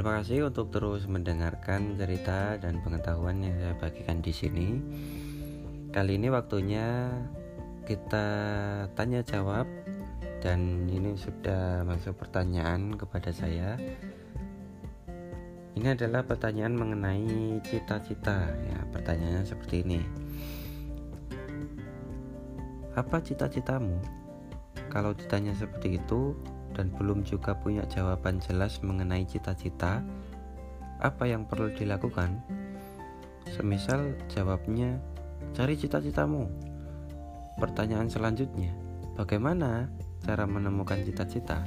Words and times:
Terima 0.00 0.24
kasih 0.24 0.48
untuk 0.48 0.72
terus 0.72 1.04
mendengarkan 1.04 1.92
cerita 2.00 2.56
dan 2.56 2.80
pengetahuan 2.80 3.36
yang 3.44 3.52
saya 3.60 3.76
bagikan 3.76 4.24
di 4.24 4.32
sini. 4.32 4.68
Kali 5.92 6.16
ini 6.16 6.32
waktunya 6.32 7.12
kita 7.84 8.24
tanya 8.96 9.20
jawab 9.20 9.68
dan 10.40 10.88
ini 10.88 11.20
sudah 11.20 11.84
masuk 11.84 12.16
pertanyaan 12.16 12.96
kepada 12.96 13.28
saya. 13.28 13.76
Ini 15.76 15.92
adalah 15.92 16.24
pertanyaan 16.24 16.80
mengenai 16.80 17.60
cita-cita 17.60 18.56
ya. 18.56 18.80
Pertanyaannya 18.96 19.44
seperti 19.44 19.84
ini. 19.84 20.00
Apa 22.96 23.20
cita-citamu? 23.20 24.00
Kalau 24.88 25.12
ditanya 25.12 25.52
seperti 25.52 26.00
itu, 26.00 26.32
dan 26.74 26.92
belum 26.94 27.26
juga 27.26 27.56
punya 27.58 27.82
jawaban 27.90 28.38
jelas 28.42 28.78
mengenai 28.80 29.26
cita-cita, 29.26 30.02
apa 31.00 31.24
yang 31.24 31.48
perlu 31.48 31.72
dilakukan? 31.72 32.40
Semisal 33.50 34.14
jawabnya, 34.30 35.00
cari 35.56 35.74
cita-citamu. 35.74 36.46
Pertanyaan 37.58 38.08
selanjutnya, 38.08 38.70
bagaimana 39.16 39.88
cara 40.22 40.44
menemukan 40.44 41.00
cita-cita? 41.02 41.64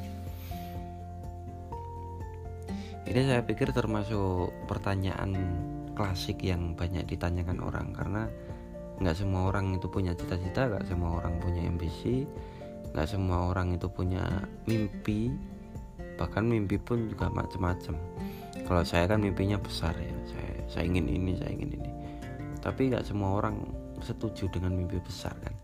Ini 3.03 3.21
saya 3.27 3.43
pikir 3.43 3.75
termasuk 3.75 4.49
pertanyaan 4.65 5.35
klasik 5.93 6.41
yang 6.41 6.73
banyak 6.73 7.05
ditanyakan 7.05 7.61
orang 7.61 7.93
karena 7.93 8.25
nggak 8.97 9.17
semua 9.17 9.51
orang 9.51 9.75
itu 9.75 9.89
punya 9.89 10.15
cita-cita, 10.15 10.69
nggak 10.69 10.87
semua 10.87 11.19
orang 11.21 11.37
punya 11.41 11.67
ambisi, 11.67 12.25
nggak 12.93 13.09
semua 13.09 13.49
orang 13.49 13.73
itu 13.73 13.89
punya 13.89 14.21
mimpi. 14.69 15.33
Bahkan 16.13 16.45
mimpi 16.45 16.77
pun 16.77 17.09
juga 17.09 17.27
macam-macam 17.33 17.97
kalau 18.63 18.83
saya 18.85 19.09
kan 19.09 19.19
mimpinya 19.19 19.59
besar 19.59 19.91
ya. 19.97 20.15
Saya 20.29 20.51
saya 20.69 20.83
ingin 20.87 21.09
ini 21.09 21.31
saya 21.35 21.51
ingin 21.51 21.81
ini. 21.81 21.91
Tapi 22.63 22.93
nggak 22.93 23.03
semua 23.03 23.41
orang 23.43 23.59
setuju 23.99 24.47
dengan 24.53 24.77
mimpi 24.77 25.01
besar 25.03 25.35
kan. 25.43 25.55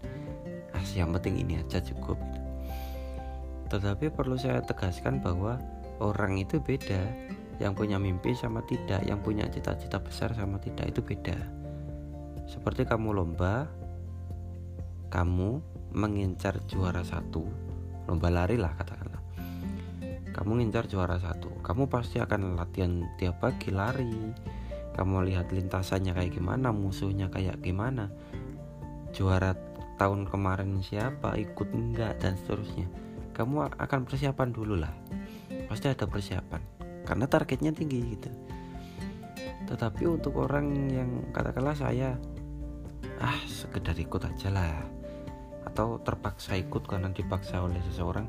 Ah 0.76 0.84
yang 0.94 1.16
penting 1.16 1.42
ini 1.46 1.60
aja 1.60 1.82
cukup 1.82 2.18
gitu. 2.20 2.42
tetapi 3.70 4.10
perlu 4.10 4.34
saya 4.34 4.66
tegaskan 4.66 5.22
bahwa 5.22 5.62
orang 6.02 6.42
itu 6.42 6.58
beda. 6.58 7.00
Yang 7.60 7.74
punya 7.76 8.00
mimpi 8.00 8.32
sama 8.34 8.64
tidak 8.64 9.04
yang 9.04 9.20
punya 9.20 9.44
cita-cita 9.52 10.00
besar 10.00 10.32
sama 10.32 10.58
tidak 10.64 10.96
itu 10.96 11.04
beda. 11.04 11.36
Seperti 12.48 12.88
kamu 12.88 13.14
lomba 13.14 13.68
kamu 15.12 15.60
mengincar 15.94 16.62
juara 16.66 17.02
satu. 17.06 17.46
Lomba 18.10 18.30
lari 18.34 18.58
lah 18.58 18.74
katakanlah. 18.74 19.22
Kamu 20.30 20.62
ngincar 20.62 20.88
juara 20.88 21.20
satu 21.20 21.50
kamu 21.60 21.86
pasti 21.86 22.18
akan 22.18 22.58
latihan 22.58 23.06
tiap 23.22 23.46
pagi 23.46 23.70
lari. 23.70 24.10
Kamu 24.98 25.22
lihat 25.22 25.54
lintasannya 25.54 26.18
kayak 26.18 26.34
gimana 26.34 26.74
musuhnya 26.74 27.30
kayak 27.30 27.62
gimana. 27.62 28.10
Juara 29.14 29.54
tahun 30.02 30.26
kemarin 30.26 30.82
siapa 30.82 31.38
ikut 31.38 31.70
enggak 31.70 32.18
dan 32.18 32.34
seterusnya. 32.42 32.90
Kamu 33.38 33.70
akan 33.78 34.00
persiapan 34.10 34.50
dulu 34.50 34.82
lah. 34.82 34.92
Pasti 35.70 35.94
ada 35.94 36.10
persiapan 36.10 36.62
karena 37.06 37.30
targetnya 37.30 37.70
tinggi 37.70 38.18
gitu. 38.18 38.34
Tetapi 39.70 40.10
untuk 40.10 40.42
orang 40.42 40.90
yang 40.90 41.30
katakanlah 41.30 41.78
saya 41.78 42.18
ah 43.22 43.40
sekedar 43.46 43.94
ikut 43.94 44.26
aja 44.26 44.50
lah 44.50 44.99
atau 45.70 46.02
terpaksa 46.02 46.58
ikut 46.58 46.84
karena 46.90 47.14
dipaksa 47.14 47.62
oleh 47.62 47.78
seseorang 47.86 48.26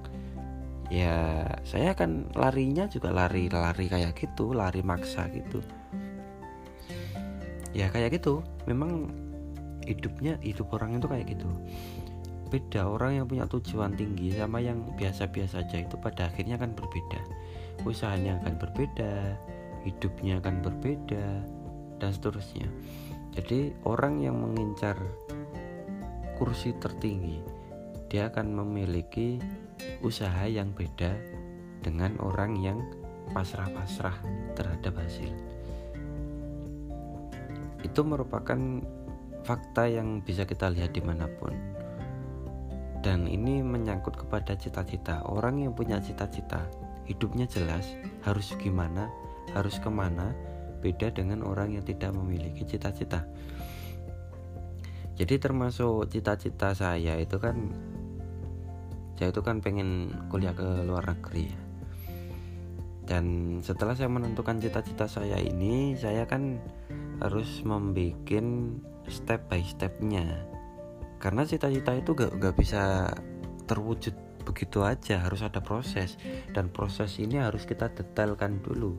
ya 0.91 1.47
saya 1.63 1.95
akan 1.95 2.35
larinya 2.35 2.91
juga 2.91 3.15
lari-lari 3.15 3.87
kayak 3.87 4.19
gitu 4.19 4.51
lari 4.51 4.83
maksa 4.83 5.31
gitu. 5.31 5.63
Ya 7.71 7.87
kayak 7.89 8.19
gitu. 8.19 8.43
Memang 8.67 9.15
hidupnya 9.87 10.37
hidup 10.43 10.75
orang 10.75 10.99
itu 10.99 11.07
kayak 11.07 11.27
gitu. 11.31 11.49
Beda 12.51 12.83
orang 12.91 13.23
yang 13.23 13.27
punya 13.31 13.47
tujuan 13.47 13.95
tinggi 13.95 14.35
sama 14.35 14.59
yang 14.59 14.83
biasa-biasa 14.99 15.63
aja 15.63 15.87
itu 15.87 15.95
pada 16.03 16.27
akhirnya 16.27 16.59
akan 16.59 16.75
berbeda. 16.75 17.21
Usahanya 17.87 18.43
akan 18.43 18.59
berbeda 18.59 19.39
hidupnya 19.87 20.43
akan 20.43 20.59
berbeda 20.59 21.25
dan 22.03 22.11
seterusnya. 22.11 22.67
Jadi 23.39 23.71
orang 23.87 24.19
yang 24.19 24.43
mengincar 24.43 24.99
kursi 26.41 26.73
tertinggi, 26.81 27.37
dia 28.09 28.33
akan 28.33 28.65
memiliki 28.65 29.37
usaha 30.01 30.49
yang 30.49 30.73
beda 30.73 31.13
dengan 31.85 32.17
orang 32.17 32.57
yang 32.57 32.81
pasrah-pasrah 33.37 34.17
terhadap 34.57 34.97
hasil. 34.97 35.29
Itu 37.85 38.09
merupakan 38.09 38.57
fakta 39.45 39.85
yang 39.93 40.25
bisa 40.25 40.49
kita 40.49 40.73
lihat 40.73 40.97
di 40.97 41.05
mana 41.05 41.29
pun. 41.29 41.53
Dan 43.05 43.29
ini 43.29 43.61
menyangkut 43.61 44.17
kepada 44.17 44.57
cita-cita. 44.57 45.21
Orang 45.29 45.61
yang 45.61 45.77
punya 45.77 46.01
cita-cita, 46.01 46.65
hidupnya 47.05 47.45
jelas, 47.53 47.85
harus 48.25 48.57
gimana, 48.57 49.13
harus 49.53 49.77
ke 49.77 49.93
mana, 49.93 50.33
beda 50.81 51.13
dengan 51.13 51.45
orang 51.45 51.77
yang 51.77 51.85
tidak 51.85 52.17
memiliki 52.17 52.65
cita-cita 52.65 53.29
jadi 55.21 55.37
termasuk 55.37 56.09
cita-cita 56.09 56.73
saya 56.73 57.21
itu 57.21 57.37
kan 57.37 57.69
saya 59.21 59.37
itu 59.37 59.45
kan 59.45 59.61
pengen 59.61 60.17
kuliah 60.33 60.57
ke 60.57 60.65
luar 60.89 61.13
negeri 61.13 61.53
ya. 61.53 61.61
Dan 63.05 63.59
setelah 63.61 63.93
saya 63.93 64.09
menentukan 64.09 64.57
cita-cita 64.65 65.05
saya 65.05 65.37
ini 65.37 65.93
saya 65.93 66.25
kan 66.25 66.57
harus 67.21 67.61
membuat 67.69 68.33
step 69.13 69.45
by 69.53 69.61
stepnya. 69.61 70.25
Karena 71.21 71.45
cita-cita 71.45 71.93
itu 72.01 72.17
gak, 72.17 72.41
gak 72.41 72.57
bisa 72.57 73.13
terwujud 73.69 74.17
begitu 74.49 74.81
aja 74.89 75.21
harus 75.21 75.45
ada 75.45 75.61
proses. 75.61 76.17
Dan 76.57 76.73
proses 76.73 77.21
ini 77.21 77.37
harus 77.37 77.69
kita 77.69 77.93
detailkan 77.93 78.65
dulu. 78.65 78.97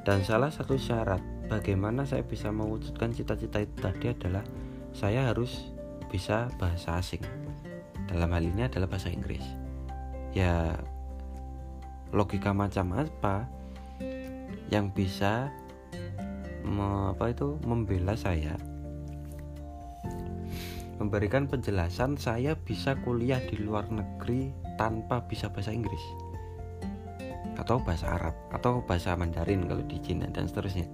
Dan 0.00 0.24
salah 0.24 0.48
satu 0.48 0.80
syarat 0.80 1.20
bagaimana 1.52 2.08
saya 2.08 2.24
bisa 2.24 2.48
mewujudkan 2.48 3.12
cita-cita 3.12 3.60
itu 3.60 3.76
tadi 3.84 4.16
adalah 4.16 4.69
saya 4.94 5.30
harus 5.30 5.70
bisa 6.10 6.50
bahasa 6.58 6.98
asing. 6.98 7.22
Dalam 8.10 8.30
hal 8.34 8.42
ini 8.42 8.66
adalah 8.66 8.90
bahasa 8.90 9.10
Inggris. 9.10 9.42
Ya 10.34 10.78
logika 12.10 12.50
macam 12.50 12.90
apa 12.94 13.46
yang 14.70 14.90
bisa 14.90 15.50
me, 16.66 17.14
apa 17.14 17.30
itu 17.30 17.58
membela 17.66 18.14
saya 18.18 18.54
memberikan 21.00 21.48
penjelasan 21.48 22.20
saya 22.20 22.52
bisa 22.54 22.92
kuliah 23.00 23.40
di 23.40 23.56
luar 23.56 23.88
negeri 23.88 24.52
tanpa 24.76 25.24
bisa 25.24 25.48
bahasa 25.48 25.72
Inggris 25.72 26.02
atau 27.56 27.80
bahasa 27.80 28.20
Arab 28.20 28.34
atau 28.52 28.84
bahasa 28.84 29.16
Mandarin 29.16 29.64
kalau 29.64 29.80
di 29.88 29.96
Cina 30.04 30.28
dan 30.28 30.44
seterusnya 30.44 30.84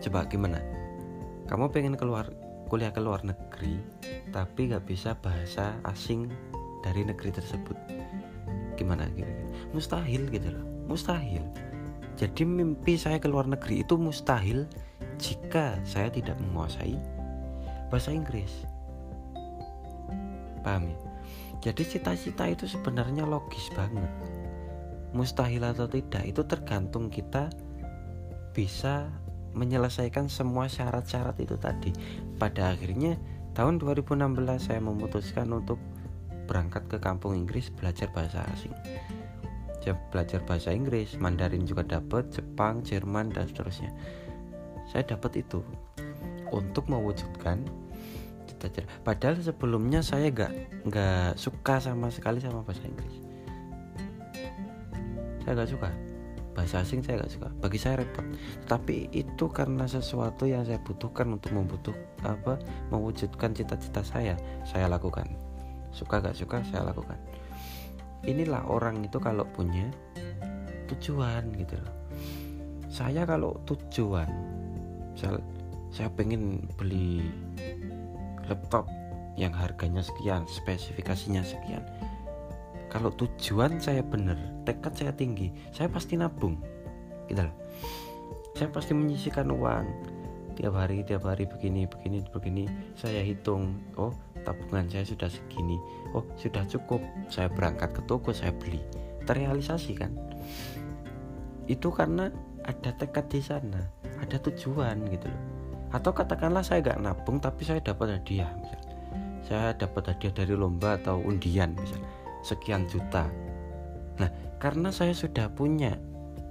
coba 0.00 0.26
gimana? 0.26 0.60
Kamu 1.46 1.68
pengen 1.70 1.96
keluar 1.96 2.28
kuliah 2.70 2.94
ke 2.94 3.02
luar 3.02 3.26
negeri 3.26 3.82
tapi 4.30 4.70
gak 4.70 4.86
bisa 4.86 5.18
bahasa 5.18 5.74
asing 5.84 6.30
dari 6.80 7.02
negeri 7.02 7.34
tersebut. 7.34 7.76
Gimana 8.78 9.10
kira-kira 9.12 9.50
mustahil 9.76 10.24
gitu 10.30 10.48
loh 10.50 10.64
mustahil. 10.90 11.42
Jadi 12.18 12.42
mimpi 12.42 12.98
saya 12.98 13.22
ke 13.22 13.30
luar 13.30 13.46
negeri 13.46 13.86
itu 13.86 13.94
mustahil 13.94 14.66
jika 15.16 15.78
saya 15.86 16.10
tidak 16.10 16.36
menguasai 16.42 16.98
bahasa 17.88 18.10
Inggris. 18.10 18.66
Paham 20.60 20.90
ya? 20.90 20.98
Jadi 21.60 21.82
cita-cita 21.96 22.48
itu 22.48 22.64
sebenarnya 22.64 23.28
logis 23.28 23.68
banget. 23.76 24.08
Mustahil 25.12 25.60
atau 25.64 25.84
tidak 25.88 26.24
itu 26.24 26.42
tergantung 26.44 27.12
kita 27.12 27.52
bisa 28.56 29.12
menyelesaikan 29.54 30.30
semua 30.30 30.70
syarat-syarat 30.70 31.36
itu 31.42 31.58
tadi. 31.58 31.90
Pada 32.38 32.74
akhirnya 32.74 33.18
tahun 33.54 33.82
2016 33.82 34.16
saya 34.58 34.80
memutuskan 34.80 35.50
untuk 35.50 35.78
berangkat 36.46 36.86
ke 36.90 36.98
kampung 36.98 37.38
Inggris 37.38 37.70
belajar 37.70 38.10
bahasa 38.10 38.42
asing. 38.54 38.74
Belajar 40.12 40.44
bahasa 40.44 40.70
Inggris, 40.70 41.16
Mandarin 41.18 41.64
juga 41.66 41.82
dapat, 41.82 42.30
Jepang, 42.30 42.84
Jerman 42.84 43.32
dan 43.32 43.48
seterusnya. 43.48 43.90
Saya 44.90 45.06
dapat 45.06 45.42
itu 45.42 45.64
untuk 46.50 46.86
mewujudkan 46.90 47.62
cita-cita. 48.46 48.86
Padahal 49.02 49.38
sebelumnya 49.40 50.02
saya 50.02 50.30
gak 50.30 50.52
nggak 50.84 51.38
suka 51.38 51.78
sama 51.78 52.10
sekali 52.12 52.42
sama 52.42 52.62
bahasa 52.62 52.82
Inggris. 52.86 53.14
Saya 55.42 55.52
gak 55.64 55.70
suka 55.72 55.90
bahasa 56.52 56.82
asing 56.82 57.00
saya 57.00 57.22
gak 57.22 57.32
suka. 57.32 57.48
Bagi 57.62 57.78
saya 57.78 58.02
repot. 58.02 58.26
Tapi 58.66 59.08
itu 59.14 59.46
karena 59.50 59.86
sesuatu 59.86 60.44
yang 60.46 60.66
saya 60.66 60.82
butuhkan 60.82 61.30
untuk 61.30 61.54
membutuh 61.54 61.94
apa 62.26 62.58
mewujudkan 62.90 63.54
cita-cita 63.54 64.02
saya 64.02 64.34
saya 64.66 64.90
lakukan. 64.90 65.26
Suka 65.94 66.22
gak 66.22 66.36
suka 66.36 66.62
saya 66.70 66.90
lakukan. 66.90 67.18
Inilah 68.26 68.66
orang 68.68 69.00
itu 69.00 69.16
kalau 69.16 69.46
punya 69.48 69.88
tujuan 70.90 71.54
gitu 71.56 71.78
loh. 71.80 71.96
Saya 72.90 73.22
kalau 73.22 73.54
tujuan 73.64 74.28
misal 75.14 75.38
saya 75.90 76.10
pengen 76.10 76.64
beli 76.78 77.22
laptop 78.46 78.86
yang 79.38 79.54
harganya 79.54 80.02
sekian 80.02 80.42
spesifikasinya 80.50 81.42
sekian 81.46 81.82
kalau 82.90 83.14
tujuan 83.14 83.78
saya 83.78 84.02
benar 84.02 84.36
tekad 84.66 84.92
saya 84.98 85.14
tinggi 85.14 85.54
saya 85.70 85.86
pasti 85.86 86.18
nabung. 86.18 86.58
Gitu 87.30 87.46
loh. 87.46 87.54
Saya 88.58 88.68
pasti 88.74 88.92
menyisikan 88.92 89.46
uang. 89.54 89.86
Tiap 90.58 90.74
hari 90.76 91.06
tiap 91.06 91.24
hari 91.24 91.48
begini 91.48 91.88
begini 91.88 92.20
begini 92.28 92.68
saya 92.92 93.24
hitung 93.24 93.80
oh 93.96 94.12
tabungan 94.42 94.90
saya 94.90 95.06
sudah 95.06 95.30
segini. 95.30 95.78
Oh 96.12 96.26
sudah 96.34 96.66
cukup. 96.66 97.00
Saya 97.30 97.46
berangkat 97.46 97.94
ke 97.94 98.02
toko 98.10 98.34
saya 98.34 98.50
beli. 98.50 98.82
Terrealisasi 99.24 99.92
kan? 99.94 100.12
Itu 101.70 101.94
karena 101.94 102.28
ada 102.66 102.90
tekad 102.98 103.30
di 103.30 103.40
sana 103.40 103.80
ada 104.18 104.36
tujuan 104.42 105.06
gitu 105.08 105.30
loh. 105.30 105.42
Atau 105.94 106.10
katakanlah 106.10 106.62
saya 106.66 106.82
gak 106.82 107.02
nabung 107.02 107.38
tapi 107.38 107.66
saya 107.66 107.82
dapat 107.82 108.18
hadiah 108.18 108.50
misal 108.58 108.90
saya 109.50 109.74
dapat 109.74 110.14
hadiah 110.14 110.30
dari 110.30 110.54
lomba 110.54 110.94
atau 110.94 111.18
undian 111.18 111.74
misal 111.74 111.98
sekian 112.44 112.88
juta 112.90 113.28
nah 114.20 114.30
karena 114.60 114.92
saya 114.92 115.16
sudah 115.16 115.48
punya 115.52 115.96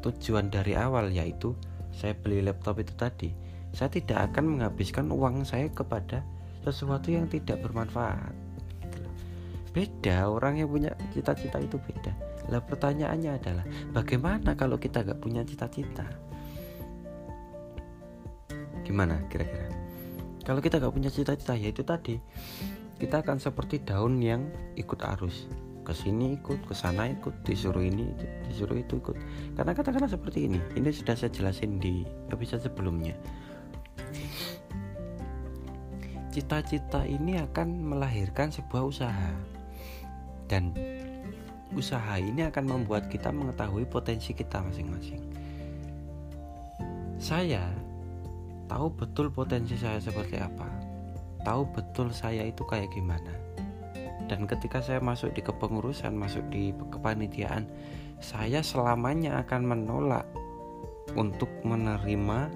tujuan 0.01 0.50
dari 0.50 0.74
awal 0.74 1.12
yaitu 1.12 1.53
saya 1.94 2.15
beli 2.15 2.41
laptop 2.41 2.80
itu 2.81 2.94
tadi 2.95 3.30
saya 3.75 3.91
tidak 3.91 4.33
akan 4.33 4.57
menghabiskan 4.57 5.12
uang 5.13 5.45
saya 5.45 5.69
kepada 5.69 6.25
sesuatu 6.65 7.13
yang 7.13 7.30
tidak 7.30 7.62
bermanfaat 7.62 8.33
beda 9.75 10.25
orang 10.25 10.57
yang 10.57 10.69
punya 10.71 10.91
cita-cita 11.13 11.62
itu 11.62 11.77
beda 11.77 12.30
lah 12.50 12.65
pertanyaannya 12.65 13.31
adalah 13.38 13.65
bagaimana 13.94 14.57
kalau 14.57 14.81
kita 14.81 15.06
gak 15.06 15.21
punya 15.21 15.45
cita-cita? 15.45 16.01
Gimana 18.81 19.21
kira-kira? 19.30 19.69
Kalau 20.42 20.57
kita 20.57 20.81
gak 20.81 20.89
punya 20.89 21.13
cita-cita 21.13 21.53
ya 21.53 21.69
itu 21.69 21.85
tadi 21.85 22.18
kita 22.97 23.21
akan 23.21 23.38
seperti 23.38 23.85
daun 23.85 24.18
yang 24.18 24.50
ikut 24.75 25.00
arus 25.15 25.45
ke 25.89 25.94
sini 25.97 26.38
ikut 26.38 26.69
ke 26.69 26.77
sana 26.77 27.09
ikut 27.09 27.33
disuruh 27.41 27.81
ini 27.81 28.13
disuruh 28.45 28.77
itu 28.77 29.01
ikut 29.01 29.18
karena 29.57 29.74
katakanlah 29.74 30.13
seperti 30.13 30.45
ini 30.45 30.62
ini 30.77 30.94
sudah 30.94 31.18
saya 31.18 31.33
jelasin 31.33 31.81
di 31.81 32.06
episode 32.30 32.62
sebelumnya 32.62 33.18
cita-cita 36.30 37.09
ini 37.09 37.41
akan 37.41 37.89
melahirkan 37.89 38.53
sebuah 38.53 38.86
usaha 38.86 39.33
dan 40.45 40.77
usaha 41.74 42.18
ini 42.18 42.45
akan 42.50 42.65
membuat 42.65 43.09
kita 43.09 43.30
mengetahui 43.30 43.85
potensi 43.85 44.33
kita 44.33 44.62
masing-masing. 44.65 45.21
Saya 47.21 47.62
tahu 48.65 48.89
betul 48.94 49.30
potensi 49.30 49.77
saya 49.77 50.01
seperti 50.01 50.42
apa, 50.42 50.65
tahu 51.45 51.69
betul 51.69 52.09
saya 52.09 52.45
itu 52.47 52.65
kayak 52.65 52.89
gimana. 52.94 53.48
Dan 54.29 54.45
ketika 54.45 54.77
saya 54.79 55.01
masuk 55.01 55.33
di 55.33 55.41
kepengurusan, 55.41 56.13
masuk 56.13 56.45
di 56.53 56.69
kepanitiaan, 56.93 57.65
saya 58.21 58.61
selamanya 58.61 59.41
akan 59.41 59.65
menolak 59.65 60.29
untuk 61.17 61.49
menerima 61.65 62.53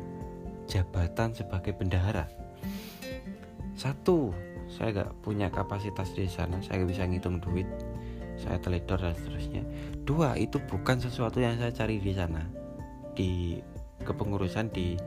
jabatan 0.70 1.34
sebagai 1.34 1.74
bendahara. 1.74 2.30
Satu, 3.74 4.30
saya 4.70 5.02
gak 5.02 5.26
punya 5.26 5.50
kapasitas 5.50 6.14
di 6.14 6.30
sana, 6.30 6.62
saya 6.62 6.86
gak 6.86 6.94
bisa 6.94 7.10
ngitung 7.10 7.42
duit 7.42 7.66
saya 8.38 8.58
teledor 8.62 8.98
dan 9.02 9.14
seterusnya. 9.18 9.64
Dua 10.06 10.34
itu 10.38 10.58
bukan 10.70 10.98
sesuatu 11.02 11.38
yang 11.42 11.58
saya 11.58 11.74
cari 11.74 12.02
di 12.02 12.14
sana. 12.14 12.42
Di 13.14 13.62
kepengurusan 14.02 14.74
di 14.74 14.98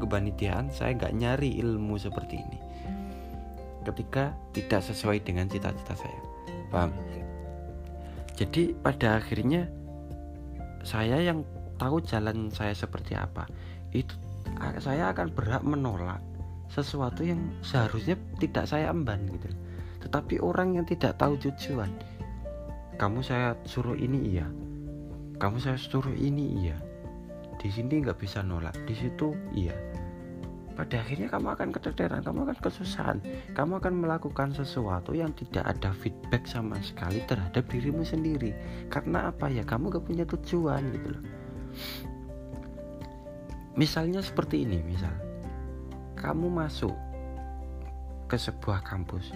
kebanitiaan 0.00 0.72
saya 0.72 0.96
nggak 0.96 1.12
nyari 1.12 1.60
ilmu 1.60 2.00
seperti 2.00 2.40
ini 2.40 2.69
ketika 3.86 4.36
tidak 4.52 4.80
sesuai 4.84 5.24
dengan 5.24 5.48
cita-cita 5.48 5.94
saya. 5.96 6.20
Paham? 6.68 6.92
Jadi 8.36 8.72
pada 8.72 9.20
akhirnya 9.20 9.68
saya 10.80 11.20
yang 11.20 11.44
tahu 11.76 12.00
jalan 12.04 12.48
saya 12.52 12.72
seperti 12.72 13.16
apa. 13.16 13.44
Itu 13.92 14.16
saya 14.80 15.12
akan 15.12 15.32
berhak 15.32 15.64
menolak 15.64 16.20
sesuatu 16.70 17.26
yang 17.26 17.40
seharusnya 17.60 18.16
tidak 18.40 18.64
saya 18.68 18.92
emban 18.92 19.28
gitu. 19.28 19.48
Tetapi 20.06 20.40
orang 20.40 20.80
yang 20.80 20.86
tidak 20.88 21.20
tahu 21.20 21.36
tujuan 21.36 21.92
kamu 23.00 23.24
saya 23.24 23.56
suruh 23.64 23.96
ini 23.96 24.36
iya. 24.36 24.44
Kamu 25.40 25.56
saya 25.56 25.80
suruh 25.80 26.12
ini 26.12 26.60
iya. 26.60 26.76
Di 27.56 27.72
sini 27.72 28.04
nggak 28.04 28.20
bisa 28.20 28.44
nolak 28.44 28.76
di 28.84 28.92
situ 28.92 29.32
iya 29.56 29.89
pada 30.74 31.02
akhirnya 31.02 31.28
kamu 31.28 31.48
akan 31.54 31.68
keteteran 31.74 32.22
kamu 32.22 32.38
akan 32.48 32.58
kesusahan. 32.62 33.18
Kamu 33.52 33.82
akan 33.82 33.94
melakukan 34.00 34.54
sesuatu 34.54 35.12
yang 35.12 35.34
tidak 35.36 35.66
ada 35.66 35.90
feedback 35.92 36.46
sama 36.46 36.78
sekali 36.80 37.20
terhadap 37.26 37.66
dirimu 37.68 38.06
sendiri. 38.06 38.54
Karena 38.88 39.28
apa 39.28 39.50
ya? 39.50 39.66
Kamu 39.66 39.92
gak 39.92 40.04
punya 40.06 40.24
tujuan 40.24 40.82
gitu 40.94 41.08
loh. 41.14 41.22
Misalnya 43.78 44.24
seperti 44.24 44.66
ini 44.66 44.82
misal. 44.82 45.12
Kamu 46.18 46.50
masuk 46.52 46.92
ke 48.30 48.36
sebuah 48.38 48.84
kampus. 48.86 49.34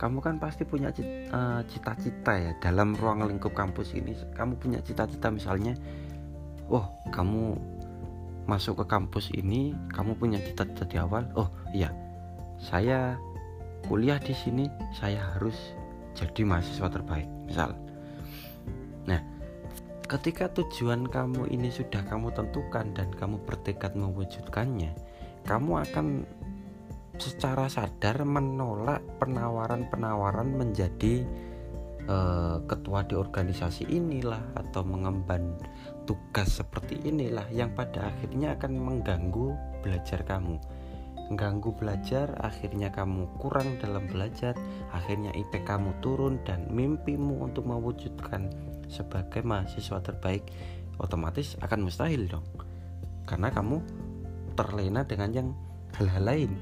Kamu 0.00 0.18
kan 0.18 0.42
pasti 0.42 0.66
punya 0.66 0.90
eh, 0.98 1.60
cita-cita 1.70 2.34
ya 2.34 2.52
dalam 2.58 2.98
ruang 2.98 3.22
lingkup 3.28 3.54
kampus 3.54 3.94
ini. 3.94 4.18
Kamu 4.34 4.58
punya 4.58 4.82
cita-cita 4.82 5.30
misalnya 5.30 5.78
oh 6.72 6.88
kamu 7.12 7.71
masuk 8.46 8.82
ke 8.82 8.84
kampus 8.90 9.30
ini 9.34 9.74
kamu 9.94 10.18
punya 10.18 10.38
cita-cita 10.42 10.84
di 10.88 10.96
awal? 10.98 11.26
Oh 11.38 11.48
iya. 11.72 11.90
Saya 12.62 13.18
kuliah 13.86 14.18
di 14.22 14.34
sini 14.34 14.70
saya 14.94 15.18
harus 15.34 15.56
jadi 16.14 16.46
mahasiswa 16.46 16.88
terbaik 16.92 17.28
misal. 17.48 17.74
Nah 19.06 19.20
ketika 20.06 20.52
tujuan 20.52 21.08
kamu 21.08 21.48
ini 21.48 21.72
sudah 21.72 22.04
kamu 22.04 22.30
tentukan 22.36 22.92
dan 22.92 23.08
kamu 23.16 23.40
bertekad 23.48 23.96
mewujudkannya 23.96 24.92
kamu 25.48 25.72
akan 25.88 26.06
secara 27.16 27.68
sadar 27.70 28.24
menolak 28.24 29.00
penawaran-penawaran 29.20 30.52
menjadi 30.52 31.22
uh, 32.08 32.58
ketua 32.66 33.04
di 33.06 33.14
organisasi 33.14 33.86
inilah 33.88 34.40
atau 34.58 34.82
mengemban 34.82 35.54
tugas 36.04 36.60
seperti 36.60 36.98
inilah 37.06 37.46
yang 37.54 37.72
pada 37.72 38.10
akhirnya 38.10 38.58
akan 38.58 38.72
mengganggu 38.76 39.54
belajar 39.82 40.22
kamu. 40.26 40.58
Mengganggu 41.30 41.70
belajar 41.78 42.36
akhirnya 42.44 42.92
kamu 42.92 43.24
kurang 43.40 43.80
dalam 43.80 44.04
belajar 44.10 44.52
akhirnya 44.92 45.32
IP 45.32 45.64
kamu 45.64 45.96
turun 46.04 46.42
dan 46.44 46.68
mimpimu 46.68 47.40
untuk 47.40 47.64
mewujudkan 47.64 48.52
sebagai 48.90 49.40
mahasiswa 49.40 50.02
terbaik 50.04 50.44
otomatis 51.00 51.56
akan 51.64 51.88
mustahil 51.88 52.28
dong. 52.28 52.44
Karena 53.24 53.48
kamu 53.48 53.80
terlena 54.58 55.08
dengan 55.08 55.30
yang 55.32 55.48
hal-hal 55.96 56.24
lain. 56.24 56.52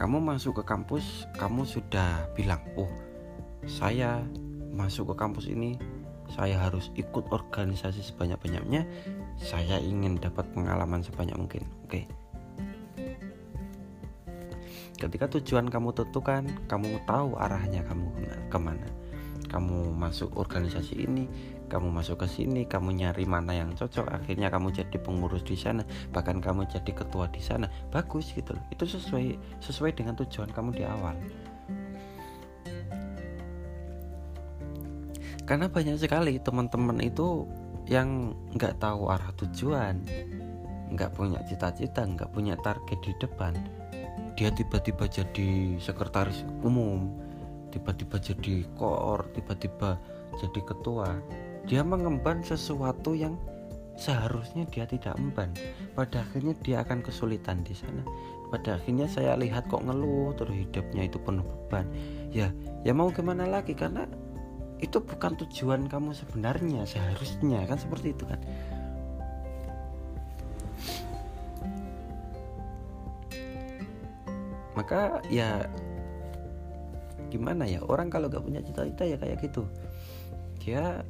Kamu 0.00 0.16
masuk 0.16 0.62
ke 0.62 0.64
kampus 0.64 1.28
kamu 1.36 1.68
sudah 1.68 2.32
bilang 2.32 2.64
oh 2.80 2.88
saya 3.68 4.24
masuk 4.72 5.12
ke 5.12 5.14
kampus 5.20 5.52
ini 5.52 5.76
saya 6.32 6.56
harus 6.58 6.94
ikut 6.94 7.28
organisasi 7.30 8.00
sebanyak-banyaknya 8.06 8.86
saya 9.36 9.76
ingin 9.82 10.16
dapat 10.16 10.46
pengalaman 10.54 11.02
sebanyak 11.02 11.36
mungkin. 11.36 11.64
Oke. 11.86 12.06
Ketika 15.00 15.32
tujuan 15.32 15.72
kamu 15.72 15.96
tentukan 15.96 16.44
kamu 16.68 17.00
tahu 17.08 17.32
arahnya 17.40 17.80
kamu 17.88 18.04
ke 18.52 18.58
mana 18.60 18.84
kamu 19.50 19.90
masuk 19.98 20.38
organisasi 20.38 21.08
ini 21.10 21.26
kamu 21.66 21.90
masuk 21.90 22.22
ke 22.22 22.26
sini 22.30 22.62
kamu 22.66 22.94
nyari 22.94 23.26
mana 23.26 23.50
yang 23.50 23.74
cocok 23.74 24.06
akhirnya 24.10 24.46
kamu 24.46 24.70
jadi 24.70 24.96
pengurus 25.02 25.42
di 25.42 25.58
sana 25.58 25.82
bahkan 26.14 26.38
kamu 26.38 26.70
jadi 26.70 26.92
ketua 26.94 27.26
di 27.30 27.42
sana. 27.42 27.66
Bagus 27.90 28.30
gitu 28.30 28.54
itu 28.70 28.84
sesuai 28.86 29.40
sesuai 29.58 29.90
dengan 29.98 30.14
tujuan 30.20 30.50
kamu 30.54 30.70
di 30.78 30.84
awal 30.86 31.18
karena 35.50 35.66
banyak 35.66 35.98
sekali 35.98 36.38
teman-teman 36.38 37.02
itu 37.02 37.42
yang 37.90 38.38
nggak 38.54 38.78
tahu 38.78 39.10
arah 39.10 39.34
tujuan 39.34 39.98
nggak 40.94 41.10
punya 41.10 41.42
cita-cita 41.42 42.06
nggak 42.06 42.30
punya 42.30 42.54
target 42.62 43.02
di 43.02 43.10
depan. 43.18 43.58
Dia 44.38 44.54
tiba-tiba 44.54 45.10
jadi 45.10 45.74
sekretaris 45.82 46.46
umum 46.62 47.18
tiba-tiba 47.74 48.22
jadi 48.22 48.62
koor 48.78 49.26
tiba-tiba 49.34 49.98
jadi 50.38 50.60
ketua. 50.62 51.18
Dia 51.66 51.82
mengemban 51.82 52.46
sesuatu 52.46 53.18
yang 53.18 53.34
seharusnya 53.98 54.70
dia 54.70 54.86
tidak 54.86 55.18
emban. 55.18 55.50
Pada 55.98 56.22
akhirnya 56.22 56.54
dia 56.62 56.86
akan 56.86 57.02
kesulitan 57.02 57.66
di 57.66 57.74
sana. 57.74 58.06
Pada 58.54 58.78
akhirnya 58.78 59.10
saya 59.10 59.34
lihat 59.34 59.66
kok 59.66 59.82
ngeluh 59.82 60.30
terus 60.38 60.54
hidupnya 60.54 61.10
itu 61.10 61.18
penuh 61.18 61.42
beban. 61.42 61.90
Ya 62.30 62.54
ya 62.86 62.94
mau 62.94 63.10
gimana 63.10 63.50
lagi? 63.50 63.74
Karena 63.74 64.06
itu 64.80 64.96
bukan 64.98 65.36
tujuan 65.44 65.86
kamu 65.86 66.16
sebenarnya 66.16 66.88
seharusnya. 66.88 67.68
Kan 67.68 67.76
seperti 67.76 68.16
itu 68.16 68.24
kan? 68.24 68.40
Maka 74.72 75.20
ya 75.28 75.68
gimana 77.28 77.68
ya? 77.68 77.84
Orang 77.84 78.08
kalau 78.08 78.32
gak 78.32 78.40
punya 78.40 78.64
cita-cita 78.64 79.04
ya 79.04 79.16
kayak 79.20 79.44
gitu. 79.44 79.68
Dia 80.64 81.04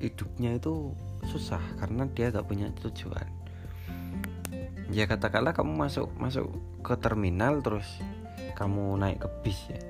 hidupnya 0.00 0.56
itu 0.56 0.96
susah 1.28 1.60
karena 1.76 2.08
dia 2.16 2.32
gak 2.32 2.48
punya 2.48 2.72
tujuan. 2.80 3.28
Ya 4.90 5.04
katakanlah 5.04 5.52
kamu 5.52 5.76
masuk 5.76 6.08
masuk 6.16 6.48
ke 6.80 6.96
terminal 6.98 7.60
terus 7.60 7.86
kamu 8.56 8.98
naik 8.98 9.22
ke 9.22 9.28
bis 9.44 9.60
ya 9.70 9.89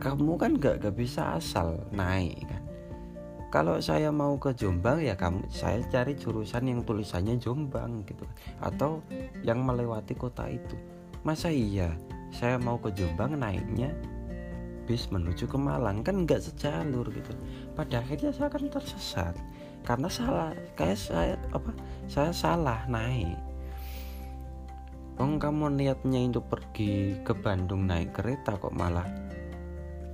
kamu 0.00 0.40
kan 0.40 0.56
gak, 0.56 0.80
gak 0.80 0.96
bisa 0.96 1.36
asal 1.36 1.76
naik 1.92 2.40
kan? 2.48 2.62
Kalau 3.50 3.82
saya 3.82 4.14
mau 4.14 4.38
ke 4.38 4.54
Jombang 4.54 5.02
ya 5.02 5.18
kamu 5.18 5.50
saya 5.50 5.82
cari 5.90 6.14
jurusan 6.14 6.70
yang 6.70 6.80
tulisannya 6.86 7.34
Jombang 7.36 8.06
gitu 8.06 8.22
kan. 8.24 8.72
atau 8.72 9.02
yang 9.44 9.60
melewati 9.60 10.14
kota 10.14 10.46
itu. 10.48 10.78
Masa 11.26 11.52
iya? 11.52 11.92
Saya 12.30 12.56
mau 12.62 12.78
ke 12.78 12.94
Jombang 12.94 13.36
naiknya 13.36 13.90
bis 14.86 15.10
menuju 15.10 15.50
ke 15.50 15.58
Malang. 15.58 16.06
Kan 16.06 16.24
nggak 16.24 16.40
sejalur 16.40 17.10
gitu. 17.10 17.34
Pada 17.74 18.00
akhirnya 18.00 18.30
saya 18.30 18.48
akan 18.48 18.70
tersesat. 18.70 19.34
Karena 19.82 20.06
salah 20.06 20.54
kayak 20.78 20.96
saya 20.96 21.34
apa 21.50 21.74
saya 22.06 22.30
salah 22.30 22.86
naik. 22.86 23.34
Oh 25.18 25.26
kamu 25.36 25.74
niatnya 25.76 26.22
itu 26.22 26.40
pergi 26.40 27.18
ke 27.26 27.34
Bandung 27.34 27.84
naik 27.84 28.14
kereta 28.16 28.56
kok 28.56 28.72
malah 28.72 29.29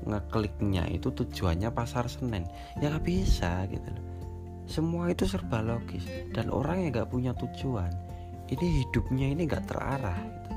ngekliknya 0.06 0.86
itu 0.88 1.10
tujuannya 1.10 1.68
pasar 1.74 2.06
Senen. 2.06 2.46
Ya 2.78 2.94
nggak 2.94 3.04
bisa 3.04 3.66
gitu 3.66 3.86
loh. 3.90 4.04
Semua 4.66 5.10
itu 5.10 5.26
serba 5.26 5.62
logis. 5.62 6.06
Dan 6.30 6.50
orang 6.50 6.86
yang 6.86 6.90
nggak 6.94 7.10
punya 7.10 7.34
tujuan 7.34 7.90
ini 8.46 8.66
hidupnya 8.82 9.26
ini 9.34 9.42
nggak 9.46 9.66
terarah 9.66 10.18
gitu. 10.22 10.50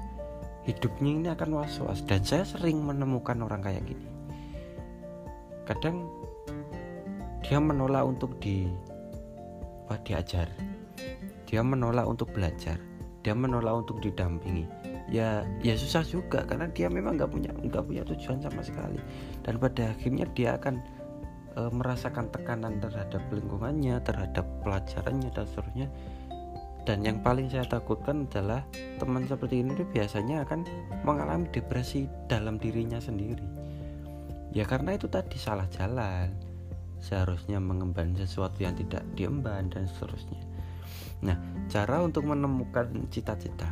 Hidupnya 0.70 1.12
ini 1.12 1.28
akan 1.34 1.50
was-was. 1.58 2.06
Dan 2.06 2.22
saya 2.22 2.46
sering 2.46 2.86
menemukan 2.86 3.42
orang 3.42 3.66
kayak 3.66 3.82
gini. 3.90 4.08
Kadang 5.66 6.06
dia 7.42 7.58
menolak 7.58 8.06
untuk 8.06 8.38
di 8.38 8.70
apa 9.90 9.98
diajar. 10.06 10.46
Dia 11.50 11.66
menolak 11.66 12.06
untuk 12.06 12.30
belajar. 12.30 12.78
Dia 13.26 13.34
menolak 13.34 13.86
untuk 13.86 13.98
didampingi 14.06 14.79
ya 15.10 15.42
ya 15.66 15.74
susah 15.74 16.06
juga 16.06 16.46
karena 16.46 16.70
dia 16.70 16.86
memang 16.88 17.18
nggak 17.18 17.32
punya 17.34 17.52
nggak 17.54 17.84
punya 17.86 18.04
tujuan 18.06 18.40
sama 18.42 18.62
sekali. 18.62 19.02
Dan 19.42 19.58
pada 19.58 19.94
akhirnya 19.94 20.26
dia 20.38 20.56
akan 20.58 20.76
e, 21.58 21.62
merasakan 21.74 22.30
tekanan 22.30 22.78
terhadap 22.78 23.22
lingkungannya 23.34 23.98
terhadap 24.06 24.46
pelajarannya 24.62 25.30
dan 25.34 25.46
seterusnya. 25.50 25.88
Dan 26.88 27.06
yang 27.06 27.22
paling 27.22 27.52
saya 27.52 27.68
takutkan 27.70 28.26
adalah 28.26 28.66
teman 28.98 29.28
seperti 29.30 29.62
ini 29.62 29.78
biasanya 29.94 30.42
akan 30.48 30.66
mengalami 31.06 31.46
depresi 31.54 32.10
dalam 32.26 32.58
dirinya 32.58 32.98
sendiri. 32.98 33.46
Ya 34.50 34.66
karena 34.66 34.98
itu 34.98 35.06
tadi 35.06 35.38
salah 35.38 35.70
jalan. 35.70 36.34
Seharusnya 37.00 37.64
mengemban 37.64 38.12
sesuatu 38.12 38.60
yang 38.60 38.76
tidak 38.76 39.06
diemban 39.16 39.72
dan 39.72 39.88
seterusnya. 39.88 40.42
Nah 41.24 41.38
cara 41.72 42.04
untuk 42.04 42.28
menemukan 42.28 43.08
cita-cita 43.08 43.70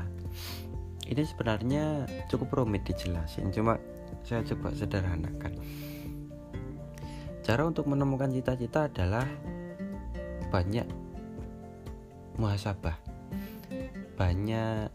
ini 1.07 1.23
sebenarnya 1.23 2.05
cukup 2.27 2.63
rumit 2.63 2.83
dijelasin 2.83 3.49
cuma 3.55 3.79
saya 4.27 4.43
coba 4.43 4.75
sederhanakan. 4.75 5.55
Cara 7.47 7.63
untuk 7.63 7.87
menemukan 7.87 8.27
cita-cita 8.27 8.91
adalah 8.91 9.23
banyak 10.51 10.83
muhasabah 12.35 13.07
banyak 14.17 14.89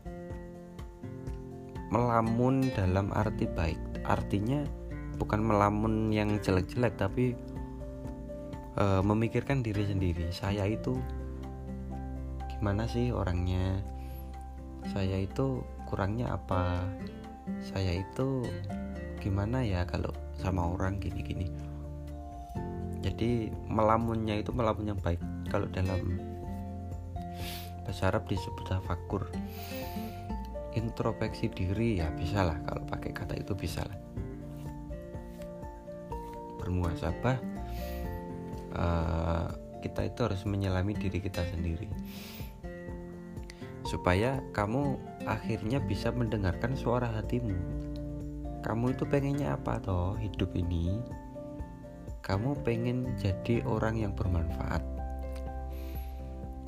melamun 1.94 2.66
dalam 2.74 3.14
arti 3.14 3.46
baik. 3.46 3.78
Artinya 4.02 4.66
bukan 5.16 5.40
melamun 5.46 6.10
yang 6.10 6.42
jelek-jelek 6.42 6.98
tapi 6.98 7.38
e, 8.74 8.84
memikirkan 9.06 9.62
diri 9.62 9.86
sendiri. 9.86 10.26
Saya 10.34 10.66
itu 10.66 10.98
gimana 12.50 12.90
sih 12.90 13.14
orangnya 13.14 13.78
saya 14.90 15.22
itu 15.22 15.62
kurangnya 15.86 16.34
apa? 16.34 16.82
Saya 17.62 18.02
itu 18.02 18.42
gimana 19.22 19.62
ya 19.62 19.86
kalau 19.86 20.10
sama 20.42 20.66
orang 20.74 20.98
gini-gini? 20.98 21.46
Jadi 23.02 23.50
melamunnya 23.70 24.42
itu 24.42 24.50
melamun 24.50 24.94
yang 24.94 25.00
baik. 25.02 25.22
Kalau 25.50 25.70
dalam 25.70 26.18
bahasa 27.86 28.10
Arab 28.10 28.26
disebut 28.26 28.66
tafakur. 28.66 29.30
Introspeksi 30.72 31.52
diri 31.52 32.00
ya 32.00 32.08
bisa 32.16 32.42
lah 32.42 32.56
kalau 32.64 32.82
pakai 32.88 33.12
kata 33.12 33.36
itu 33.38 33.52
bisa 33.54 33.84
lah. 33.84 33.98
Bermuasabah 36.62 37.36
uh, 38.72 39.48
kita 39.82 40.06
itu 40.06 40.20
harus 40.22 40.42
menyelami 40.46 40.94
diri 40.94 41.18
kita 41.18 41.42
sendiri 41.42 41.90
supaya 43.92 44.40
kamu 44.56 44.96
akhirnya 45.28 45.76
bisa 45.84 46.08
mendengarkan 46.08 46.72
suara 46.72 47.12
hatimu 47.12 47.52
kamu 48.64 48.96
itu 48.96 49.04
pengennya 49.04 49.60
apa 49.60 49.76
toh 49.84 50.16
hidup 50.16 50.56
ini 50.56 50.96
kamu 52.24 52.56
pengen 52.64 53.12
jadi 53.20 53.60
orang 53.68 54.00
yang 54.00 54.16
bermanfaat 54.16 54.80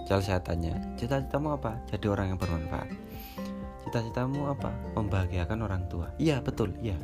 Jal 0.04 0.20
saya 0.20 0.36
tanya, 0.36 0.76
cita-citamu 1.00 1.56
apa? 1.56 1.80
Jadi 1.88 2.12
orang 2.12 2.36
yang 2.36 2.38
bermanfaat. 2.38 2.92
Cita-citamu 3.88 4.52
apa? 4.52 4.68
Membahagiakan 4.92 5.64
orang 5.64 5.88
tua. 5.88 6.12
Iya 6.20 6.44
betul, 6.44 6.76
iya. 6.84 7.00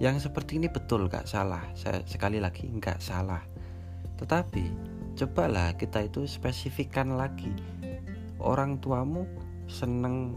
Yang 0.00 0.32
seperti 0.32 0.56
ini 0.56 0.72
betul, 0.72 1.04
gak 1.12 1.28
salah. 1.28 1.60
Saya 1.76 2.00
sekali 2.08 2.40
lagi 2.40 2.64
nggak 2.64 2.96
salah. 2.96 3.44
Tetapi 4.16 4.64
cobalah 5.20 5.76
kita 5.76 6.08
itu 6.08 6.24
spesifikkan 6.24 7.12
lagi. 7.12 7.52
Orang 8.44 8.76
tuamu 8.84 9.24
seneng 9.64 10.36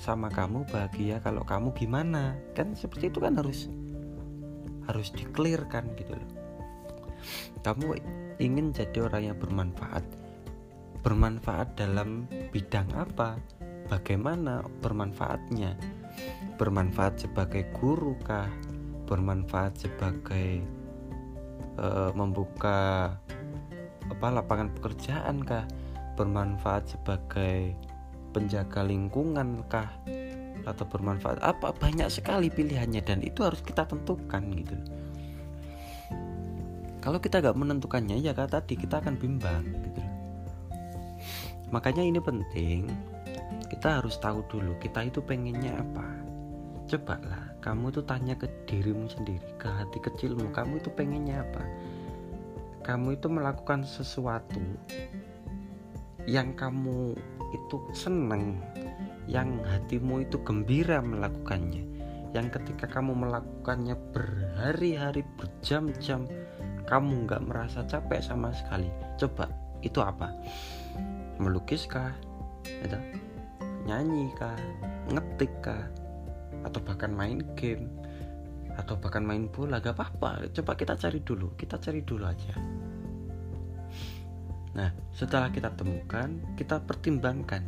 sama 0.00 0.32
kamu 0.32 0.64
bahagia 0.72 1.20
kalau 1.20 1.44
kamu 1.44 1.76
gimana? 1.76 2.32
Kan 2.56 2.72
seperti 2.72 3.12
itu 3.12 3.20
kan 3.20 3.36
harus 3.36 3.68
harus 4.88 5.12
dikelirkan 5.12 5.92
gitu 6.00 6.16
loh. 6.16 6.30
Kamu 7.60 8.00
ingin 8.40 8.72
jadi 8.72 9.04
orang 9.04 9.22
yang 9.28 9.36
bermanfaat. 9.36 10.04
Bermanfaat 11.04 11.76
dalam 11.76 12.24
bidang 12.48 12.88
apa? 12.96 13.36
Bagaimana 13.92 14.64
bermanfaatnya? 14.80 15.76
Bermanfaat 16.56 17.28
sebagai 17.28 17.68
guru 17.76 18.16
kah? 18.24 18.48
Bermanfaat 19.04 19.84
sebagai 19.84 20.64
uh, 21.76 22.08
membuka 22.16 23.12
apa 24.04 24.26
lapangan 24.32 24.72
pekerjaan 24.80 25.44
kah 25.44 25.68
bermanfaat 26.14 26.96
sebagai 26.96 27.74
penjaga 28.34 28.82
lingkungan 28.82 29.62
kah? 29.70 29.90
Atau 30.64 30.88
bermanfaat 30.88 31.44
apa? 31.44 31.76
Banyak 31.76 32.08
sekali 32.08 32.48
pilihannya 32.48 33.04
dan 33.04 33.20
itu 33.20 33.44
harus 33.44 33.60
kita 33.60 33.84
tentukan 33.84 34.42
gitu. 34.56 34.76
Kalau 37.04 37.20
kita 37.20 37.44
nggak 37.44 37.58
menentukannya 37.60 38.16
ya 38.16 38.32
kata 38.32 38.64
tadi 38.64 38.80
kita 38.80 39.04
akan 39.04 39.20
bimbang 39.20 39.60
gitu. 39.60 40.02
Makanya 41.68 42.00
ini 42.00 42.16
penting 42.16 42.88
kita 43.68 44.00
harus 44.00 44.16
tahu 44.16 44.40
dulu 44.48 44.72
kita 44.80 45.04
itu 45.04 45.20
pengennya 45.20 45.76
apa. 45.76 46.06
Cobalah 46.88 47.60
kamu 47.60 47.92
tuh 47.92 48.04
tanya 48.08 48.32
ke 48.32 48.48
dirimu 48.64 49.04
sendiri 49.08 49.44
ke 49.60 49.68
hati 49.68 50.00
kecilmu 50.00 50.48
kamu 50.56 50.80
itu 50.80 50.88
pengennya 50.96 51.44
apa? 51.44 51.62
Kamu 52.88 53.20
itu 53.20 53.28
melakukan 53.28 53.84
sesuatu 53.84 54.60
yang 56.24 56.56
kamu 56.56 57.12
itu 57.52 57.76
seneng 57.92 58.58
yang 59.28 59.60
hatimu 59.64 60.24
itu 60.24 60.40
gembira 60.44 61.00
melakukannya. 61.00 61.84
Yang 62.34 62.60
ketika 62.60 62.98
kamu 62.98 63.14
melakukannya 63.14 63.94
berhari-hari 64.10 65.22
berjam-jam 65.38 66.26
kamu 66.84 67.24
nggak 67.24 67.44
merasa 67.46 67.86
capek 67.86 68.20
sama 68.20 68.52
sekali. 68.52 68.90
Coba 69.16 69.48
itu 69.80 70.02
apa? 70.02 70.34
Melukis 71.40 71.88
kah? 71.88 72.12
Itu 72.66 72.98
nyanyi 73.86 74.34
kah? 74.34 74.56
Ngetik 75.08 75.52
kah? 75.62 75.88
Atau 76.66 76.82
bahkan 76.82 77.12
main 77.14 77.40
game? 77.54 77.88
Atau 78.74 78.98
bahkan 78.98 79.22
main 79.22 79.46
bola? 79.46 79.78
Gak 79.78 79.94
apa-apa. 79.94 80.50
Coba 80.50 80.74
kita 80.74 80.98
cari 80.98 81.22
dulu. 81.22 81.54
Kita 81.54 81.78
cari 81.78 82.02
dulu 82.02 82.26
aja 82.26 82.83
nah 84.74 84.90
setelah 85.14 85.54
kita 85.54 85.70
temukan 85.78 86.34
kita 86.58 86.82
pertimbangkan 86.82 87.62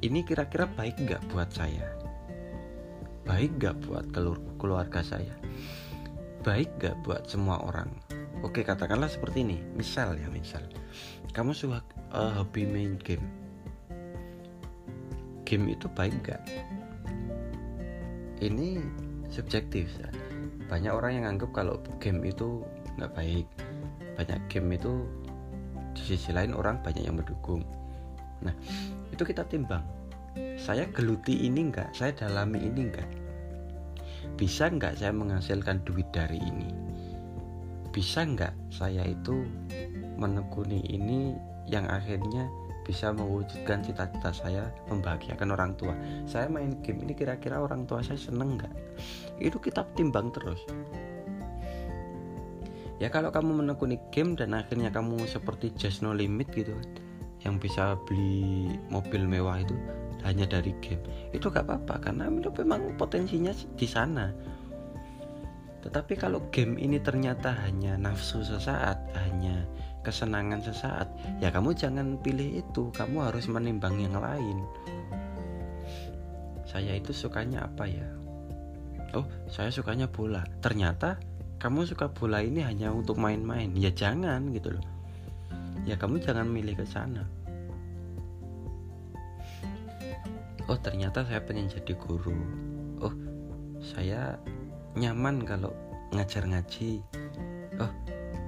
ini 0.00 0.24
kira-kira 0.24 0.64
baik 0.64 0.96
nggak 0.96 1.28
buat 1.28 1.52
saya? 1.52 1.84
Baik 3.28 3.60
nggak 3.60 3.84
buat 3.84 4.08
keluarga 4.56 5.04
saya? 5.04 5.36
Baik 6.40 6.72
nggak 6.80 7.04
buat 7.04 7.28
semua 7.28 7.60
orang? 7.60 7.92
Oke 8.40 8.64
katakanlah 8.64 9.12
seperti 9.12 9.44
ini. 9.44 9.60
Misal 9.76 10.16
ya 10.16 10.32
misal. 10.32 10.64
Kamu 11.36 11.52
suka 11.52 11.84
uh, 12.16 12.32
hobi 12.40 12.64
main 12.64 12.96
game. 12.96 13.20
Game 15.44 15.68
itu 15.68 15.84
baik 15.92 16.16
nggak? 16.24 16.42
Ini 18.40 18.80
subjektif 19.28 19.92
ya. 20.00 20.08
banyak 20.64 20.94
orang 20.94 21.12
yang 21.18 21.26
anggap 21.36 21.50
kalau 21.52 21.76
game 22.00 22.24
itu 22.24 22.64
nggak 22.96 23.12
baik. 23.12 23.44
Banyak 24.16 24.40
game 24.48 24.80
itu 24.80 25.04
di 25.94 26.02
sisi 26.02 26.30
lain 26.30 26.54
orang 26.54 26.80
banyak 26.80 27.04
yang 27.04 27.18
mendukung. 27.18 27.64
Nah 28.44 28.54
itu 29.10 29.22
kita 29.22 29.46
timbang. 29.46 29.82
Saya 30.60 30.86
geluti 30.90 31.46
ini 31.46 31.70
enggak 31.70 31.90
saya 31.92 32.14
dalami 32.14 32.62
ini 32.62 32.80
enggak 32.86 33.08
bisa 34.40 34.72
enggak 34.72 34.96
saya 34.96 35.12
menghasilkan 35.12 35.84
duit 35.84 36.08
dari 36.12 36.40
ini? 36.40 36.72
Bisa 37.90 38.24
enggak 38.24 38.54
saya 38.72 39.04
itu 39.04 39.44
menekuni 40.16 40.84
ini 40.86 41.34
yang 41.68 41.84
akhirnya 41.88 42.48
bisa 42.84 43.12
mewujudkan 43.12 43.84
cita-cita 43.84 44.32
saya 44.32 44.64
membahagiakan 44.88 45.48
orang 45.52 45.72
tua? 45.76 45.92
Saya 46.24 46.48
main 46.48 46.80
game 46.80 47.04
ini 47.04 47.12
kira-kira 47.12 47.60
orang 47.60 47.84
tua 47.84 48.00
saya 48.00 48.16
seneng 48.16 48.56
nggak? 48.56 48.74
Itu 49.40 49.60
kita 49.60 49.84
timbang 49.92 50.32
terus 50.32 50.64
ya 53.00 53.08
kalau 53.08 53.32
kamu 53.32 53.64
menekuni 53.64 53.96
game 54.12 54.36
dan 54.36 54.52
akhirnya 54.52 54.92
kamu 54.92 55.24
seperti 55.24 55.72
just 55.74 56.04
no 56.04 56.12
limit 56.12 56.52
gitu 56.52 56.76
kan 56.76 56.88
yang 57.40 57.56
bisa 57.56 57.96
beli 58.04 58.68
mobil 58.92 59.24
mewah 59.24 59.64
itu 59.64 59.72
hanya 60.20 60.44
dari 60.44 60.76
game 60.84 61.00
itu 61.32 61.48
gak 61.48 61.64
apa-apa 61.64 62.12
karena 62.12 62.28
itu 62.28 62.52
memang 62.60 62.92
potensinya 63.00 63.56
di 63.74 63.88
sana. 63.88 64.28
Tetapi 65.80 66.12
kalau 66.20 66.44
game 66.52 66.76
ini 66.76 67.00
ternyata 67.00 67.56
hanya 67.64 67.96
nafsu 67.96 68.44
sesaat 68.44 69.00
hanya 69.16 69.64
kesenangan 70.04 70.60
sesaat 70.60 71.08
ya 71.40 71.48
kamu 71.48 71.72
jangan 71.72 72.20
pilih 72.20 72.60
itu 72.60 72.92
kamu 72.92 73.32
harus 73.32 73.48
menimbang 73.48 73.96
yang 73.96 74.20
lain. 74.20 74.60
Saya 76.68 77.00
itu 77.00 77.16
sukanya 77.16 77.64
apa 77.64 77.88
ya? 77.88 78.04
Oh 79.16 79.24
saya 79.48 79.72
sukanya 79.72 80.04
bola. 80.04 80.44
Ternyata 80.60 81.16
kamu 81.60 81.84
suka 81.84 82.08
bola 82.08 82.40
ini 82.40 82.64
hanya 82.64 82.88
untuk 82.88 83.20
main-main. 83.20 83.76
Ya 83.76 83.92
jangan 83.92 84.48
gitu 84.56 84.80
loh. 84.80 84.84
Ya 85.84 86.00
kamu 86.00 86.24
jangan 86.24 86.48
milih 86.48 86.80
ke 86.80 86.88
sana. 86.88 87.28
Oh 90.64 90.80
ternyata 90.80 91.20
saya 91.28 91.44
pengen 91.44 91.68
jadi 91.68 91.92
guru. 92.00 92.32
Oh 93.04 93.12
saya 93.84 94.40
nyaman 94.96 95.44
kalau 95.44 95.76
ngajar 96.16 96.48
ngaji. 96.48 97.04
Oh 97.76 97.92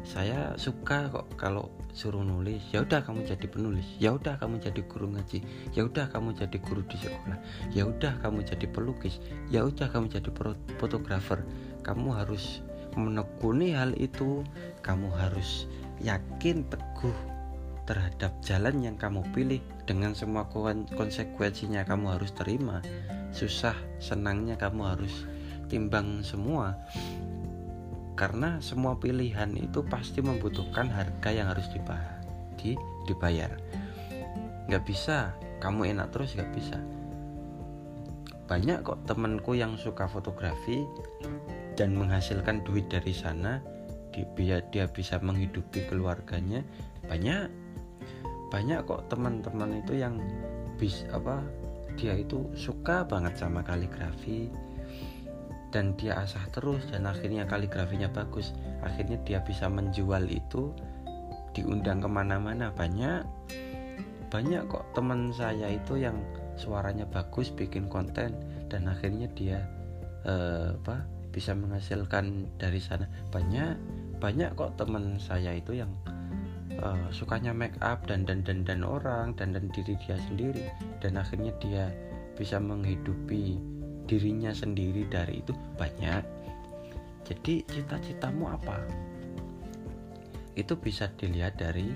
saya 0.08 0.56
suka 0.56 1.12
kok 1.12 1.28
kalau 1.36 1.68
suruh 1.92 2.24
nulis. 2.24 2.64
Ya 2.72 2.80
udah 2.80 3.04
kamu 3.04 3.28
jadi 3.28 3.44
penulis. 3.44 3.84
Ya 4.00 4.16
udah 4.16 4.40
kamu 4.40 4.56
jadi 4.64 4.80
guru 4.88 5.12
ngaji. 5.12 5.44
Ya 5.76 5.84
udah 5.84 6.08
kamu 6.08 6.32
jadi 6.32 6.56
guru 6.64 6.80
di 6.88 6.96
sekolah. 6.96 7.38
Ya 7.76 7.84
udah 7.84 8.16
kamu 8.24 8.40
jadi 8.40 8.66
pelukis. 8.72 9.20
Ya 9.52 9.68
udah 9.68 9.92
kamu 9.92 10.08
jadi 10.08 10.32
fotografer. 10.80 11.44
Kamu 11.84 12.16
harus 12.16 12.64
menekuni 12.94 13.72
hal 13.72 13.96
itu 13.96 14.44
kamu 14.84 15.08
harus 15.14 15.66
yakin 16.02 16.66
teguh 16.68 17.14
terhadap 17.86 18.32
jalan 18.44 18.82
yang 18.82 18.96
kamu 18.96 19.22
pilih. 19.34 19.62
Dengan 19.82 20.14
semua 20.14 20.46
konsekuensinya 20.94 21.82
kamu 21.82 22.16
harus 22.18 22.30
terima 22.32 22.80
susah 23.32 23.74
senangnya 23.98 24.54
kamu 24.60 24.82
harus 24.96 25.26
timbang 25.66 26.20
semua. 26.22 26.76
Karena 28.12 28.60
semua 28.60 29.00
pilihan 29.00 29.50
itu 29.56 29.82
pasti 29.88 30.20
membutuhkan 30.20 30.86
harga 30.92 31.30
yang 31.32 31.48
harus 31.48 31.66
dibayar. 33.08 33.50
Nggak 34.68 34.84
bisa 34.86 35.32
kamu 35.58 35.96
enak 35.96 36.12
terus 36.12 36.36
nggak 36.36 36.52
bisa. 36.54 36.78
Banyak 38.46 38.84
kok 38.84 39.00
temanku 39.08 39.56
yang 39.56 39.80
suka 39.80 40.04
fotografi 40.06 40.84
dan 41.74 41.96
menghasilkan 41.96 42.64
duit 42.66 42.88
dari 42.92 43.12
sana 43.16 43.60
dia, 44.12 44.60
dia 44.68 44.84
bisa 44.88 45.16
menghidupi 45.18 45.88
keluarganya. 45.88 46.60
Banyak 47.08 47.48
banyak 48.52 48.84
kok 48.84 49.08
teman-teman 49.08 49.80
itu 49.80 49.96
yang 49.96 50.20
bis 50.76 51.08
apa 51.08 51.40
dia 51.96 52.12
itu 52.12 52.44
suka 52.52 53.08
banget 53.08 53.40
sama 53.40 53.64
kaligrafi. 53.64 54.52
Dan 55.72 55.96
dia 55.96 56.20
asah 56.20 56.44
terus 56.52 56.84
dan 56.92 57.08
akhirnya 57.08 57.48
kaligrafinya 57.48 58.12
bagus. 58.12 58.52
Akhirnya 58.84 59.16
dia 59.24 59.40
bisa 59.40 59.72
menjual 59.72 60.28
itu 60.28 60.68
diundang 61.56 62.04
ke 62.04 62.08
mana-mana. 62.12 62.68
Banyak 62.76 63.24
banyak 64.28 64.68
kok 64.68 64.84
teman 64.92 65.32
saya 65.32 65.72
itu 65.72 65.96
yang 65.96 66.20
suaranya 66.60 67.08
bagus 67.08 67.48
bikin 67.48 67.88
konten. 67.88 68.36
Dan 68.68 68.84
akhirnya 68.84 69.32
dia 69.32 69.64
eh, 70.28 70.76
apa 70.76 71.11
bisa 71.32 71.56
menghasilkan 71.56 72.46
dari 72.60 72.78
sana. 72.78 73.08
Banyak 73.32 73.74
banyak 74.22 74.54
kok 74.54 74.78
teman 74.78 75.18
saya 75.18 75.56
itu 75.58 75.82
yang 75.82 75.90
uh, 76.78 77.08
sukanya 77.10 77.50
make 77.50 77.74
up 77.82 78.06
dan 78.06 78.22
dan 78.22 78.46
dan 78.46 78.62
dan 78.62 78.86
orang 78.86 79.34
dan 79.34 79.56
dan 79.56 79.66
diri 79.72 79.98
dia 80.04 80.20
sendiri. 80.30 80.68
Dan 81.00 81.18
akhirnya 81.18 81.50
dia 81.58 81.90
bisa 82.36 82.60
menghidupi 82.60 83.58
dirinya 84.06 84.52
sendiri 84.52 85.08
dari 85.08 85.40
itu 85.42 85.56
banyak. 85.80 86.22
Jadi 87.26 87.64
cita-citamu 87.64 88.52
apa? 88.52 88.76
Itu 90.52 90.76
bisa 90.76 91.08
dilihat 91.16 91.56
dari 91.56 91.88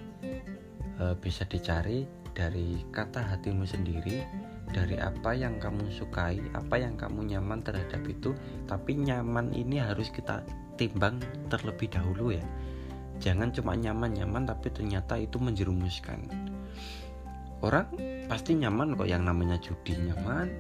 uh, 0.99 1.15
bisa 1.21 1.45
dicari 1.45 2.26
dari 2.37 2.85
kata 2.93 3.25
hatimu 3.25 3.65
sendiri 3.65 4.21
dari 4.69 5.01
apa 5.01 5.33
yang 5.33 5.57
kamu 5.57 5.89
sukai 5.89 6.37
apa 6.53 6.77
yang 6.77 7.01
kamu 7.01 7.33
nyaman 7.33 7.65
terhadap 7.65 8.05
itu 8.05 8.37
tapi 8.69 8.93
nyaman 8.93 9.57
ini 9.57 9.81
harus 9.81 10.13
kita 10.13 10.45
timbang 10.77 11.17
terlebih 11.49 11.89
dahulu 11.89 12.37
ya. 12.37 12.45
Jangan 13.17 13.49
cuma 13.57 13.73
nyaman-nyaman 13.73 14.45
tapi 14.45 14.69
ternyata 14.69 15.17
itu 15.17 15.41
menjerumuskan. 15.41 16.29
Orang 17.65 17.89
pasti 18.29 18.53
nyaman 18.53 18.93
kok 18.93 19.09
yang 19.09 19.25
namanya 19.25 19.57
judi 19.57 19.97
nyaman 19.97 20.53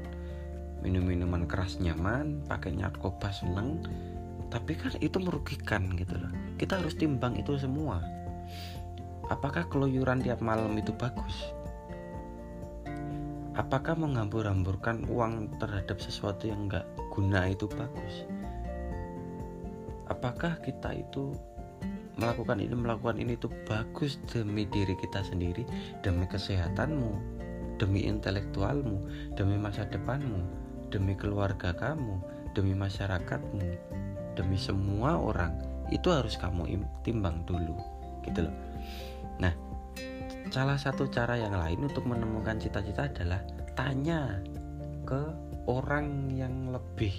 minum-minuman 0.80 1.44
keras 1.44 1.76
nyaman 1.76 2.40
pakai 2.48 2.72
narkoba 2.72 3.28
seneng 3.28 3.84
tapi 4.48 4.78
kan 4.80 4.96
itu 5.04 5.20
merugikan 5.20 5.92
gitu 6.00 6.16
loh. 6.16 6.32
Kita 6.56 6.80
harus 6.80 6.96
timbang 6.96 7.36
itu 7.36 7.60
semua. 7.60 8.00
Apakah 9.28 9.68
keluyuran 9.68 10.24
tiap 10.24 10.40
malam 10.40 10.72
itu 10.80 10.94
bagus 10.96 11.55
apakah 13.56 13.96
menghambur-hamburkan 13.96 15.08
uang 15.08 15.56
terhadap 15.56 15.96
sesuatu 15.96 16.44
yang 16.44 16.68
enggak 16.68 16.84
guna 17.08 17.48
itu 17.48 17.64
bagus? 17.72 18.28
Apakah 20.06 20.60
kita 20.62 20.92
itu 20.92 21.34
melakukan 22.20 22.60
ini 22.60 22.72
melakukan 22.72 23.16
ini 23.20 23.36
itu 23.36 23.48
bagus 23.68 24.16
demi 24.28 24.64
diri 24.68 24.96
kita 24.96 25.20
sendiri 25.20 25.68
demi 26.00 26.24
kesehatanmu 26.24 27.12
demi 27.76 28.08
intelektualmu 28.08 29.04
demi 29.36 29.60
masa 29.60 29.84
depanmu 29.84 30.40
demi 30.88 31.12
keluarga 31.12 31.76
kamu 31.76 32.16
demi 32.56 32.72
masyarakatmu 32.76 33.68
demi 34.36 34.56
semua 34.60 35.16
orang? 35.16 35.56
Itu 35.88 36.12
harus 36.12 36.36
kamu 36.36 36.76
timbang 37.02 37.40
dulu 37.48 37.76
gitu 38.28 38.46
loh. 38.46 38.56
Nah 39.40 39.65
salah 40.50 40.78
satu 40.78 41.08
cara 41.10 41.38
yang 41.38 41.54
lain 41.54 41.86
untuk 41.86 42.06
menemukan 42.06 42.56
cita-cita 42.58 43.06
adalah 43.10 43.40
tanya 43.74 44.40
ke 45.04 45.22
orang 45.66 46.32
yang 46.32 46.72
lebih 46.74 47.12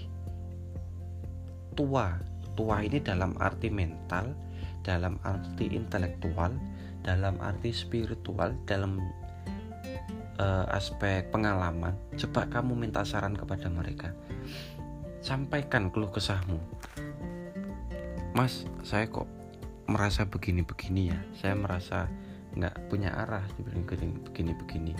tua 1.78 2.18
tua 2.58 2.82
ini 2.82 2.98
dalam 2.98 3.38
arti 3.38 3.70
mental 3.70 4.48
dalam 4.88 5.20
arti 5.28 5.68
intelektual, 5.76 6.56
dalam 7.04 7.36
arti 7.44 7.76
spiritual, 7.76 8.56
dalam 8.64 9.04
uh, 10.40 10.64
aspek 10.72 11.28
pengalaman. 11.28 11.92
Coba 12.16 12.48
kamu 12.48 12.88
minta 12.88 13.04
saran 13.04 13.36
kepada 13.36 13.68
mereka. 13.68 14.16
Sampaikan 15.20 15.92
keluh 15.92 16.08
kesahmu. 16.08 16.56
Mas, 18.32 18.64
saya 18.88 19.12
kok 19.12 19.28
merasa 19.92 20.24
begini-begini 20.24 21.12
ya. 21.12 21.20
Saya 21.36 21.60
merasa 21.60 22.08
nggak 22.56 22.76
punya 22.88 23.12
arah 23.12 23.44
begini-begini. 23.60 24.94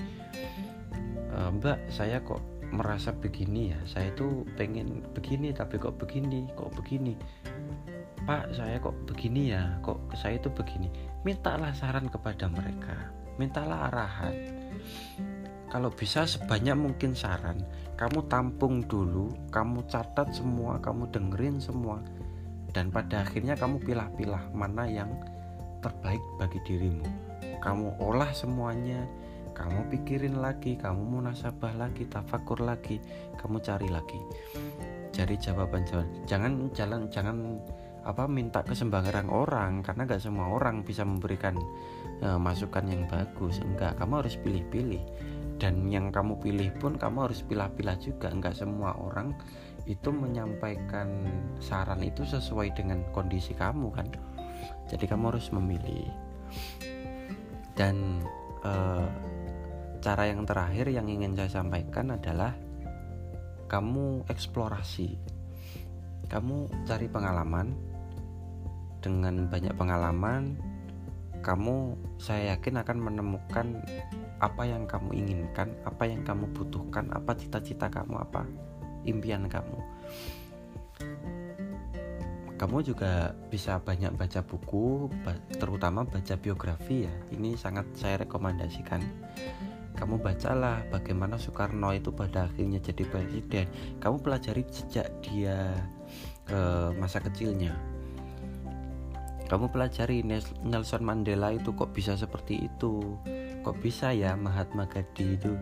Uh, 1.32 1.54
mbak, 1.54 1.80
saya 1.94 2.20
kok 2.24 2.42
merasa 2.74 3.16
begini 3.16 3.72
ya. 3.72 3.80
Saya 3.88 4.12
tuh 4.18 4.44
pengen 4.60 5.06
begini 5.16 5.56
tapi 5.56 5.80
kok 5.80 5.96
begini, 5.96 6.50
kok 6.58 6.74
begini? 6.76 7.16
Pak 8.28 8.52
saya 8.52 8.76
kok 8.82 8.96
begini 9.08 9.56
ya? 9.56 9.80
Kok 9.80 10.18
saya 10.20 10.36
itu 10.36 10.52
begini? 10.52 10.92
Mintalah 11.24 11.72
saran 11.72 12.12
kepada 12.12 12.52
mereka 12.52 13.18
mintalah 13.38 13.94
arahan. 13.94 14.36
Kalau 15.70 15.94
bisa 15.94 16.26
sebanyak 16.26 16.74
mungkin 16.74 17.14
saran 17.14 17.62
kamu 17.98 18.26
tampung 18.30 18.86
dulu 18.86 19.34
kamu 19.54 19.86
catat 19.90 20.30
semua 20.34 20.78
kamu 20.82 21.10
dengerin 21.10 21.58
semua 21.58 22.02
dan 22.74 22.94
pada 22.94 23.26
akhirnya 23.26 23.58
kamu 23.58 23.82
pilah-pilah 23.82 24.54
mana 24.54 24.86
yang 24.86 25.10
terbaik 25.82 26.22
bagi 26.40 26.62
dirimu 26.64 27.27
kamu 27.60 27.98
olah 28.02 28.32
semuanya. 28.34 29.06
Kamu 29.58 29.90
pikirin 29.90 30.38
lagi 30.38 30.78
kamu 30.78 31.18
munasabah 31.18 31.74
lagi 31.74 32.06
tafakur 32.06 32.62
lagi 32.62 33.02
kamu 33.42 33.58
cari 33.58 33.90
lagi. 33.90 34.22
Cari 35.10 35.34
jawaban 35.42 35.82
jawaban 35.82 36.14
jangan 36.30 36.70
jalan 36.78 37.02
jangan 37.10 37.58
apa 38.06 38.24
minta 38.30 38.62
ke 38.64 38.72
sembarang 38.72 39.28
orang 39.28 39.84
karena 39.84 40.08
gak 40.08 40.24
semua 40.24 40.54
orang 40.54 40.86
bisa 40.86 41.02
memberikan 41.04 41.58
uh, 42.22 42.38
masukan 42.38 42.86
yang 42.86 43.04
bagus. 43.10 43.60
Enggak 43.60 43.98
kamu 43.98 44.24
harus 44.24 44.38
pilih-pilih. 44.38 45.04
Dan 45.58 45.90
yang 45.90 46.14
kamu 46.14 46.38
pilih 46.38 46.70
pun 46.78 47.02
kamu 47.02 47.28
harus 47.28 47.42
pilih-pilih 47.42 47.98
juga. 47.98 48.30
Enggak 48.30 48.62
semua 48.62 48.94
orang 48.94 49.34
itu 49.90 50.14
menyampaikan 50.14 51.26
saran 51.58 52.06
itu 52.06 52.22
sesuai 52.22 52.78
dengan 52.78 53.02
kondisi 53.10 53.58
kamu 53.58 53.90
kan? 53.90 54.06
Jadi 54.86 55.10
kamu 55.10 55.34
harus 55.34 55.50
memilih 55.50 56.08
dan 57.78 58.26
uh, 58.66 59.06
cara 60.02 60.28
yang 60.28 60.44
terakhir 60.50 60.90
yang 60.90 61.06
ingin 61.06 61.38
saya 61.38 61.62
sampaikan 61.62 62.18
adalah 62.18 62.58
kamu 63.70 64.26
eksplorasi. 64.28 65.16
Kamu 66.28 66.84
cari 66.90 67.08
pengalaman. 67.08 67.72
Dengan 68.98 69.46
banyak 69.48 69.78
pengalaman 69.78 70.58
kamu 71.46 71.96
saya 72.18 72.58
yakin 72.58 72.82
akan 72.82 72.98
menemukan 72.98 73.68
apa 74.42 74.64
yang 74.68 74.90
kamu 74.90 75.16
inginkan 75.16 75.72
apa 75.86 76.04
yang 76.10 76.22
kamu 76.26 76.50
butuhkan 76.52 77.08
apa 77.14 77.34
cita-cita 77.38 77.88
kamu 77.88 78.20
apa 78.20 78.44
impian 79.08 79.48
kamu 79.48 79.80
kamu 82.58 82.82
juga 82.82 83.38
bisa 83.54 83.78
banyak 83.78 84.18
baca 84.18 84.42
buku 84.42 85.14
terutama 85.62 86.02
baca 86.04 86.34
biografi 86.42 87.06
ya. 87.06 87.14
Ini 87.30 87.54
sangat 87.54 87.86
saya 87.94 88.26
rekomendasikan. 88.26 89.06
Kamu 89.98 90.22
bacalah 90.22 90.86
bagaimana 90.90 91.38
Soekarno 91.38 91.94
itu 91.94 92.10
pada 92.14 92.50
akhirnya 92.50 92.82
jadi 92.82 93.06
presiden. 93.06 93.66
Kamu 94.02 94.22
pelajari 94.22 94.66
sejak 94.70 95.10
dia 95.22 95.74
ke 96.46 96.62
masa 96.98 97.22
kecilnya. 97.22 97.78
Kamu 99.48 99.72
pelajari 99.72 100.26
Nelson 100.66 101.02
Mandela 101.06 101.54
itu 101.54 101.72
kok 101.78 101.94
bisa 101.94 102.18
seperti 102.18 102.68
itu? 102.68 103.16
Kok 103.62 103.78
bisa 103.80 104.12
ya 104.12 104.36
Mahatma 104.36 104.90
Gandhi 104.90 105.40
itu 105.40 105.54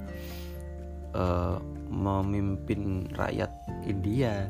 uh, 1.13 1.59
memimpin 1.91 3.07
rakyat 3.13 3.51
India? 3.85 4.49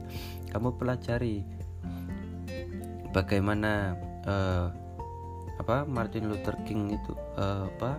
Kamu 0.49 0.79
pelajari 0.79 1.43
bagaimana 3.15 3.95
uh, 4.27 4.67
apa 5.55 5.87
Martin 5.87 6.27
Luther 6.27 6.59
King 6.67 6.99
itu 6.99 7.15
uh, 7.39 7.71
apa 7.71 7.91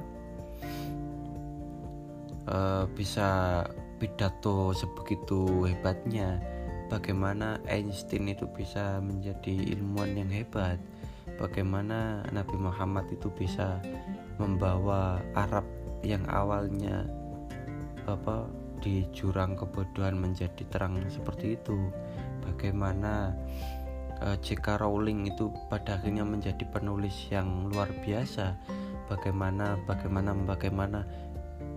uh, 2.52 2.84
bisa 2.92 3.64
pidato 3.96 4.76
sebegitu 4.76 5.64
hebatnya 5.64 6.36
bagaimana 6.92 7.56
Einstein 7.64 8.28
itu 8.28 8.44
bisa 8.52 9.00
menjadi 9.00 9.72
ilmuwan 9.80 10.12
yang 10.20 10.28
hebat 10.28 10.76
bagaimana 11.40 12.20
Nabi 12.28 12.60
Muhammad 12.60 13.08
itu 13.08 13.32
bisa 13.32 13.80
membawa 14.36 15.24
Arab 15.32 15.64
yang 16.04 16.28
awalnya 16.28 17.08
apa 18.04 18.44
di 18.84 19.08
jurang 19.16 19.56
kebodohan 19.56 20.20
menjadi 20.20 20.62
terang 20.68 21.00
seperti 21.08 21.56
itu 21.56 21.88
bagaimana 22.44 23.32
uh, 24.22 24.34
eh, 24.34 24.36
J.K. 24.40 24.80
Rowling 24.80 25.28
itu 25.28 25.52
pada 25.68 26.00
akhirnya 26.00 26.24
menjadi 26.24 26.64
penulis 26.68 27.28
yang 27.28 27.68
luar 27.72 27.90
biasa. 28.04 28.56
Bagaimana 29.06 29.78
bagaimana 29.86 30.34
bagaimana 30.34 31.06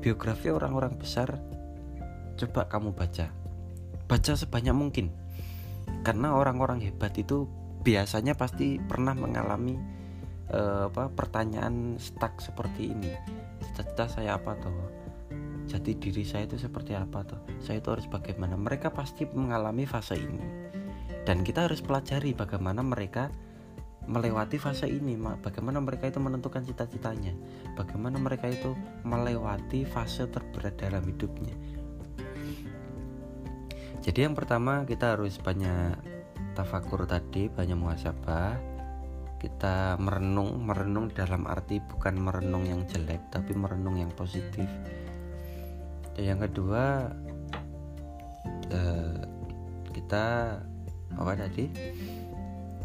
biografi 0.01 0.49
orang-orang 0.49 0.97
besar 0.97 1.37
coba 2.39 2.65
kamu 2.71 2.95
baca. 2.95 3.29
Baca 4.09 4.33
sebanyak 4.33 4.75
mungkin. 4.75 5.13
Karena 6.01 6.33
orang-orang 6.33 6.81
hebat 6.81 7.13
itu 7.19 7.45
biasanya 7.83 8.33
pasti 8.33 8.79
pernah 8.79 9.13
mengalami 9.13 9.77
uh, 10.49 10.89
apa 10.89 11.11
pertanyaan 11.13 11.99
stuck 12.01 12.39
seperti 12.41 12.95
ini. 12.95 13.11
Cita-cita 13.61 14.05
saya 14.09 14.39
apa 14.39 14.57
tuh 14.57 14.73
jati 15.69 15.93
diri 16.01 16.25
saya 16.25 16.49
itu 16.49 16.57
seperti 16.57 16.97
apa 16.97 17.21
tuh 17.21 17.37
saya 17.61 17.77
itu 17.77 17.93
harus 17.93 18.09
bagaimana? 18.09 18.57
Mereka 18.57 18.89
pasti 18.89 19.29
mengalami 19.29 19.85
fase 19.85 20.17
ini 20.17 20.69
dan 21.27 21.43
kita 21.43 21.67
harus 21.67 21.83
pelajari 21.83 22.31
bagaimana 22.35 22.83
mereka 22.85 23.31
melewati 24.09 24.57
fase 24.57 24.89
ini 24.89 25.13
bagaimana 25.17 25.77
mereka 25.77 26.09
itu 26.09 26.17
menentukan 26.17 26.65
cita-citanya. 26.65 27.37
Bagaimana 27.77 28.17
mereka 28.17 28.49
itu 28.49 28.73
melewati 29.05 29.85
fase 29.85 30.25
terberat 30.25 30.81
dalam 30.81 31.05
hidupnya. 31.05 31.53
Jadi 34.01 34.25
yang 34.25 34.33
pertama 34.33 34.87
kita 34.89 35.13
harus 35.13 35.37
banyak 35.37 35.93
tafakur 36.57 37.05
tadi 37.05 37.53
banyak 37.53 37.77
muhasabah. 37.77 38.57
Kita 39.39 39.95
merenung 40.01 40.59
merenung 40.65 41.07
dalam 41.13 41.47
arti 41.47 41.79
bukan 41.79 42.17
merenung 42.19 42.65
yang 42.67 42.83
jelek 42.89 43.29
tapi 43.29 43.53
merenung 43.53 44.01
yang 44.01 44.11
positif. 44.11 44.67
Dan 46.17 46.23
yang 46.35 46.39
kedua 46.41 47.13
eh, 48.73 49.21
kita 49.93 50.59
apa 51.15 51.33
tadi? 51.33 51.65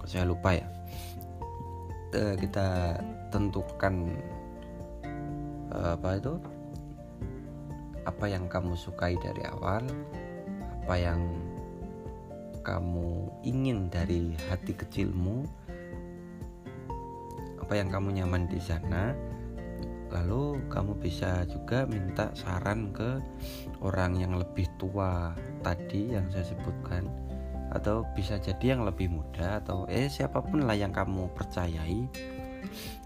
Saya 0.06 0.28
lupa 0.28 0.54
ya? 0.56 0.66
Eh, 2.14 2.34
kita 2.38 3.00
tentukan 3.28 4.14
eh, 5.74 5.90
apa 5.96 6.08
itu? 6.16 6.34
Apa 8.04 8.28
yang 8.28 8.46
kamu 8.46 8.76
sukai 8.76 9.16
dari 9.16 9.42
awal 9.48 9.84
apa 10.84 11.00
yang 11.00 11.32
kamu 12.60 13.32
ingin 13.40 13.88
dari 13.88 14.36
hati 14.52 14.76
kecilmu 14.76 15.48
apa 17.64 17.80
yang 17.80 17.88
kamu 17.88 18.20
nyaman 18.20 18.44
di 18.44 18.60
sana. 18.60 19.16
Lalu 20.12 20.60
kamu 20.68 21.00
bisa 21.00 21.48
juga 21.48 21.88
minta 21.88 22.28
saran 22.36 22.92
ke 22.92 23.16
orang 23.80 24.20
yang 24.20 24.36
lebih 24.36 24.68
tua 24.76 25.32
tadi 25.64 26.12
yang 26.12 26.28
saya 26.28 26.44
sebutkan 26.44 27.08
atau 27.74 28.06
bisa 28.14 28.38
jadi 28.38 28.78
yang 28.78 28.86
lebih 28.86 29.10
muda 29.10 29.58
atau 29.58 29.84
eh 29.90 30.06
siapa 30.06 30.40
pun 30.40 30.62
lah 30.62 30.78
yang 30.78 30.94
kamu 30.94 31.28
percayai 31.34 32.06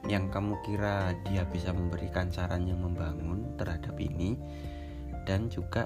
yang 0.07 0.31
kamu 0.31 0.63
kira 0.63 1.13
dia 1.27 1.43
bisa 1.45 1.75
memberikan 1.75 2.31
saran 2.31 2.65
yang 2.69 2.81
membangun 2.81 3.59
terhadap 3.59 3.99
ini. 3.99 4.39
Dan 5.27 5.51
juga 5.53 5.85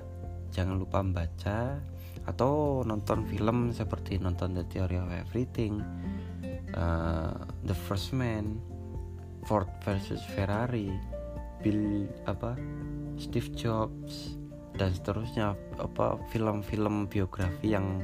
jangan 0.55 0.79
lupa 0.79 1.03
membaca 1.03 1.81
atau 2.23 2.87
nonton 2.87 3.27
film 3.27 3.75
seperti 3.75 4.21
nonton 4.23 4.55
The 4.55 4.64
Theory 4.71 5.01
of 5.03 5.11
Everything, 5.11 5.83
uh, 6.77 7.35
The 7.66 7.75
First 7.75 8.14
Man, 8.14 8.62
Ford 9.49 9.66
versus 9.83 10.23
Ferrari, 10.37 10.95
Bill 11.64 12.07
apa, 12.31 12.55
Steve 13.18 13.51
Jobs 13.59 14.41
dan 14.76 14.88
seterusnya 14.92 15.52
apa 15.76 16.16
film-film 16.32 17.04
biografi 17.08 17.76
yang 17.76 18.00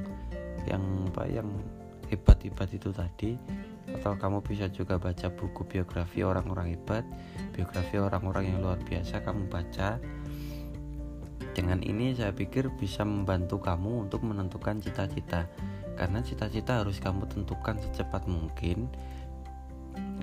yang 0.69 1.09
apa 1.13 1.25
yang 1.29 1.49
hebat-hebat 2.13 2.69
itu 2.73 2.93
tadi. 2.93 3.37
Atau 3.89 4.21
kamu 4.21 4.45
bisa 4.45 4.69
juga 4.69 5.01
baca 5.01 5.33
buku 5.33 5.65
biografi 5.65 6.21
orang-orang 6.21 6.77
hebat 6.77 7.09
biografi 7.57 7.97
orang-orang 7.97 8.53
yang 8.53 8.59
luar 8.61 8.77
biasa 8.85 9.25
kamu 9.25 9.49
baca. 9.49 9.97
Dengan 11.57 11.81
ini 11.83 12.13
saya 12.13 12.31
pikir 12.31 12.69
bisa 12.77 13.03
membantu 13.03 13.59
kamu 13.59 14.07
untuk 14.07 14.23
menentukan 14.29 14.79
cita-cita. 14.85 15.49
Karena 15.97 16.23
cita-cita 16.23 16.85
harus 16.85 17.01
kamu 17.01 17.27
tentukan 17.33 17.81
secepat 17.81 18.29
mungkin. 18.29 18.87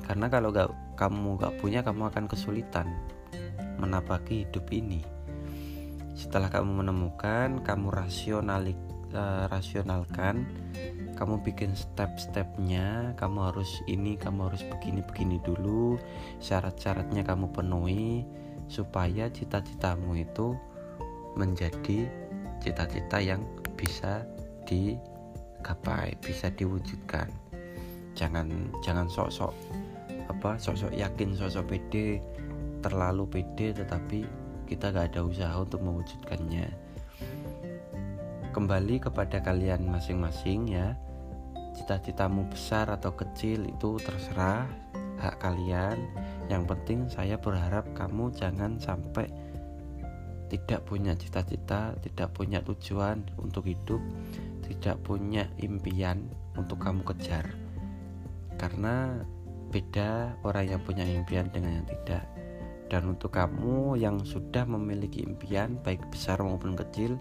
Karena 0.05 0.29
kalau 0.29 0.53
gak, 0.53 0.71
kamu 0.95 1.36
gak 1.41 1.58
punya 1.60 1.81
kamu 1.81 2.08
akan 2.13 2.29
kesulitan 2.29 2.88
menapaki 3.75 4.47
hidup 4.47 4.71
ini 4.71 5.14
setelah 6.15 6.47
kamu 6.47 6.82
menemukan 6.82 7.60
kamu 7.62 7.91
rasionalik 7.91 8.80
uh, 9.12 9.51
rasionalkan 9.51 10.47
kamu 11.15 11.39
bikin 11.43 11.71
step-stepnya 11.75 13.15
kamu 13.19 13.51
harus 13.51 13.71
ini 13.88 14.15
kamu 14.19 14.51
harus 14.51 14.63
begini-begini 14.67 15.39
dulu 15.43 15.99
syarat-syaratnya 16.39 17.23
kamu 17.23 17.51
penuhi 17.51 18.23
supaya 18.67 19.30
cita-citamu 19.30 20.17
itu 20.17 20.58
menjadi 21.36 22.08
cita-cita 22.63 23.19
yang 23.21 23.43
bisa 23.75 24.23
digapai, 24.65 26.17
bisa 26.23 26.49
diwujudkan. 26.49 27.30
Jangan 28.15 28.71
jangan 28.82 29.06
sok-sok 29.12 29.54
apa 30.32 30.58
sok-sok 30.58 30.95
yakin, 30.95 31.36
sok-sok 31.36 31.75
pede, 31.75 32.23
terlalu 32.82 33.28
pede 33.28 33.75
tetapi 33.75 34.44
kita 34.65 34.91
gak 34.91 35.13
ada 35.13 35.21
usaha 35.23 35.56
untuk 35.56 35.82
mewujudkannya. 35.86 36.67
Kembali 38.51 38.95
kepada 38.99 39.39
kalian 39.39 39.86
masing-masing 39.88 40.73
ya. 40.73 40.97
Cita-citamu 41.75 42.47
besar 42.47 42.88
atau 42.88 43.12
kecil 43.13 43.67
itu 43.67 43.99
terserah 44.01 44.65
hak 45.21 45.39
kalian. 45.39 45.99
Yang 46.47 46.63
penting 46.71 46.99
saya 47.12 47.36
berharap 47.38 47.86
kamu 47.93 48.32
jangan 48.34 48.80
sampai 48.80 49.28
tidak 50.45 50.86
punya 50.86 51.17
cita-cita 51.17 51.97
tidak 52.06 52.30
punya 52.38 52.62
tujuan 52.62 53.25
untuk 53.41 53.65
hidup 53.65 53.97
tidak 54.65 55.01
punya 55.06 55.49
impian 55.62 56.25
untuk 56.58 56.82
kamu 56.82 57.01
kejar. 57.13 57.49
Karena 58.56 59.19
beda 59.69 60.39
orang 60.47 60.71
yang 60.71 60.82
punya 60.82 61.04
impian 61.04 61.51
dengan 61.51 61.82
yang 61.82 61.88
tidak 61.89 62.23
dan 62.88 63.17
untuk 63.17 63.34
kamu 63.34 63.98
yang 63.98 64.21
sudah 64.21 64.63
memiliki 64.69 65.26
impian 65.26 65.82
baik 65.82 66.06
besar 66.13 66.38
maupun 66.41 66.78
kecil 66.78 67.17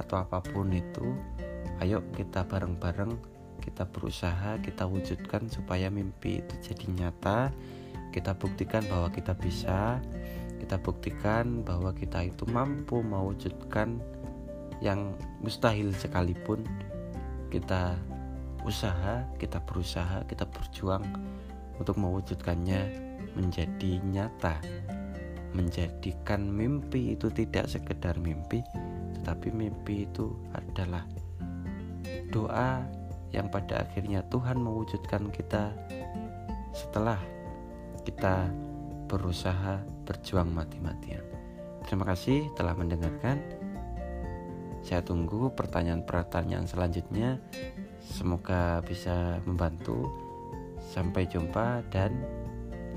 atau 0.00 0.24
apa 0.24 0.40
pun 0.40 0.72
itu 0.72 1.14
ayo 1.84 2.00
kita 2.16 2.48
bareng-bareng 2.48 3.32
kita 3.62 3.86
berusaha 3.86 4.58
kita 4.58 4.90
wujudkan 4.90 5.46
supaya 5.46 5.86
mimpi 5.86 6.42
itu 6.42 6.54
jadi 6.58 6.86
nyata. 6.90 7.54
Kita 8.10 8.34
buktikan 8.34 8.82
bahwa 8.90 9.08
kita 9.14 9.38
bisa. 9.38 10.02
Kita 10.58 10.82
buktikan 10.82 11.62
bahwa 11.62 11.94
kita 11.94 12.26
itu 12.26 12.42
mampu 12.50 13.00
mewujudkan 13.00 14.02
yang 14.82 15.14
mustahil 15.38 15.94
sekalipun. 15.94 16.66
Kita 17.48 17.94
usaha 18.66 19.26
kita 19.38 19.62
berusaha 19.62 20.22
kita 20.26 20.46
berjuang 20.46 21.02
untuk 21.82 21.98
mewujudkannya 21.98 23.10
menjadi 23.34 23.98
nyata 24.06 24.62
menjadikan 25.52 26.48
mimpi 26.48 27.16
itu 27.16 27.28
tidak 27.28 27.68
sekedar 27.68 28.16
mimpi 28.20 28.64
tetapi 29.20 29.54
mimpi 29.54 30.08
itu 30.08 30.34
adalah 30.56 31.06
doa 32.32 32.82
yang 33.32 33.48
pada 33.48 33.84
akhirnya 33.86 34.24
Tuhan 34.28 34.60
mewujudkan 34.60 35.32
kita 35.32 35.72
setelah 36.72 37.20
kita 38.02 38.48
berusaha 39.06 39.84
berjuang 40.08 40.48
mati-matian. 40.50 41.22
Terima 41.84 42.08
kasih 42.08 42.48
telah 42.56 42.72
mendengarkan. 42.72 43.38
Saya 44.82 45.04
tunggu 45.04 45.52
pertanyaan-pertanyaan 45.54 46.66
selanjutnya. 46.66 47.38
Semoga 48.02 48.82
bisa 48.82 49.38
membantu. 49.46 50.10
Sampai 50.82 51.30
jumpa 51.30 51.86
dan 51.94 52.12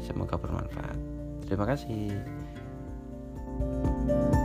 semoga 0.02 0.36
bermanfaat. 0.36 0.98
Terima 1.46 1.70
kasih. 1.70 2.45
Música 3.60 4.45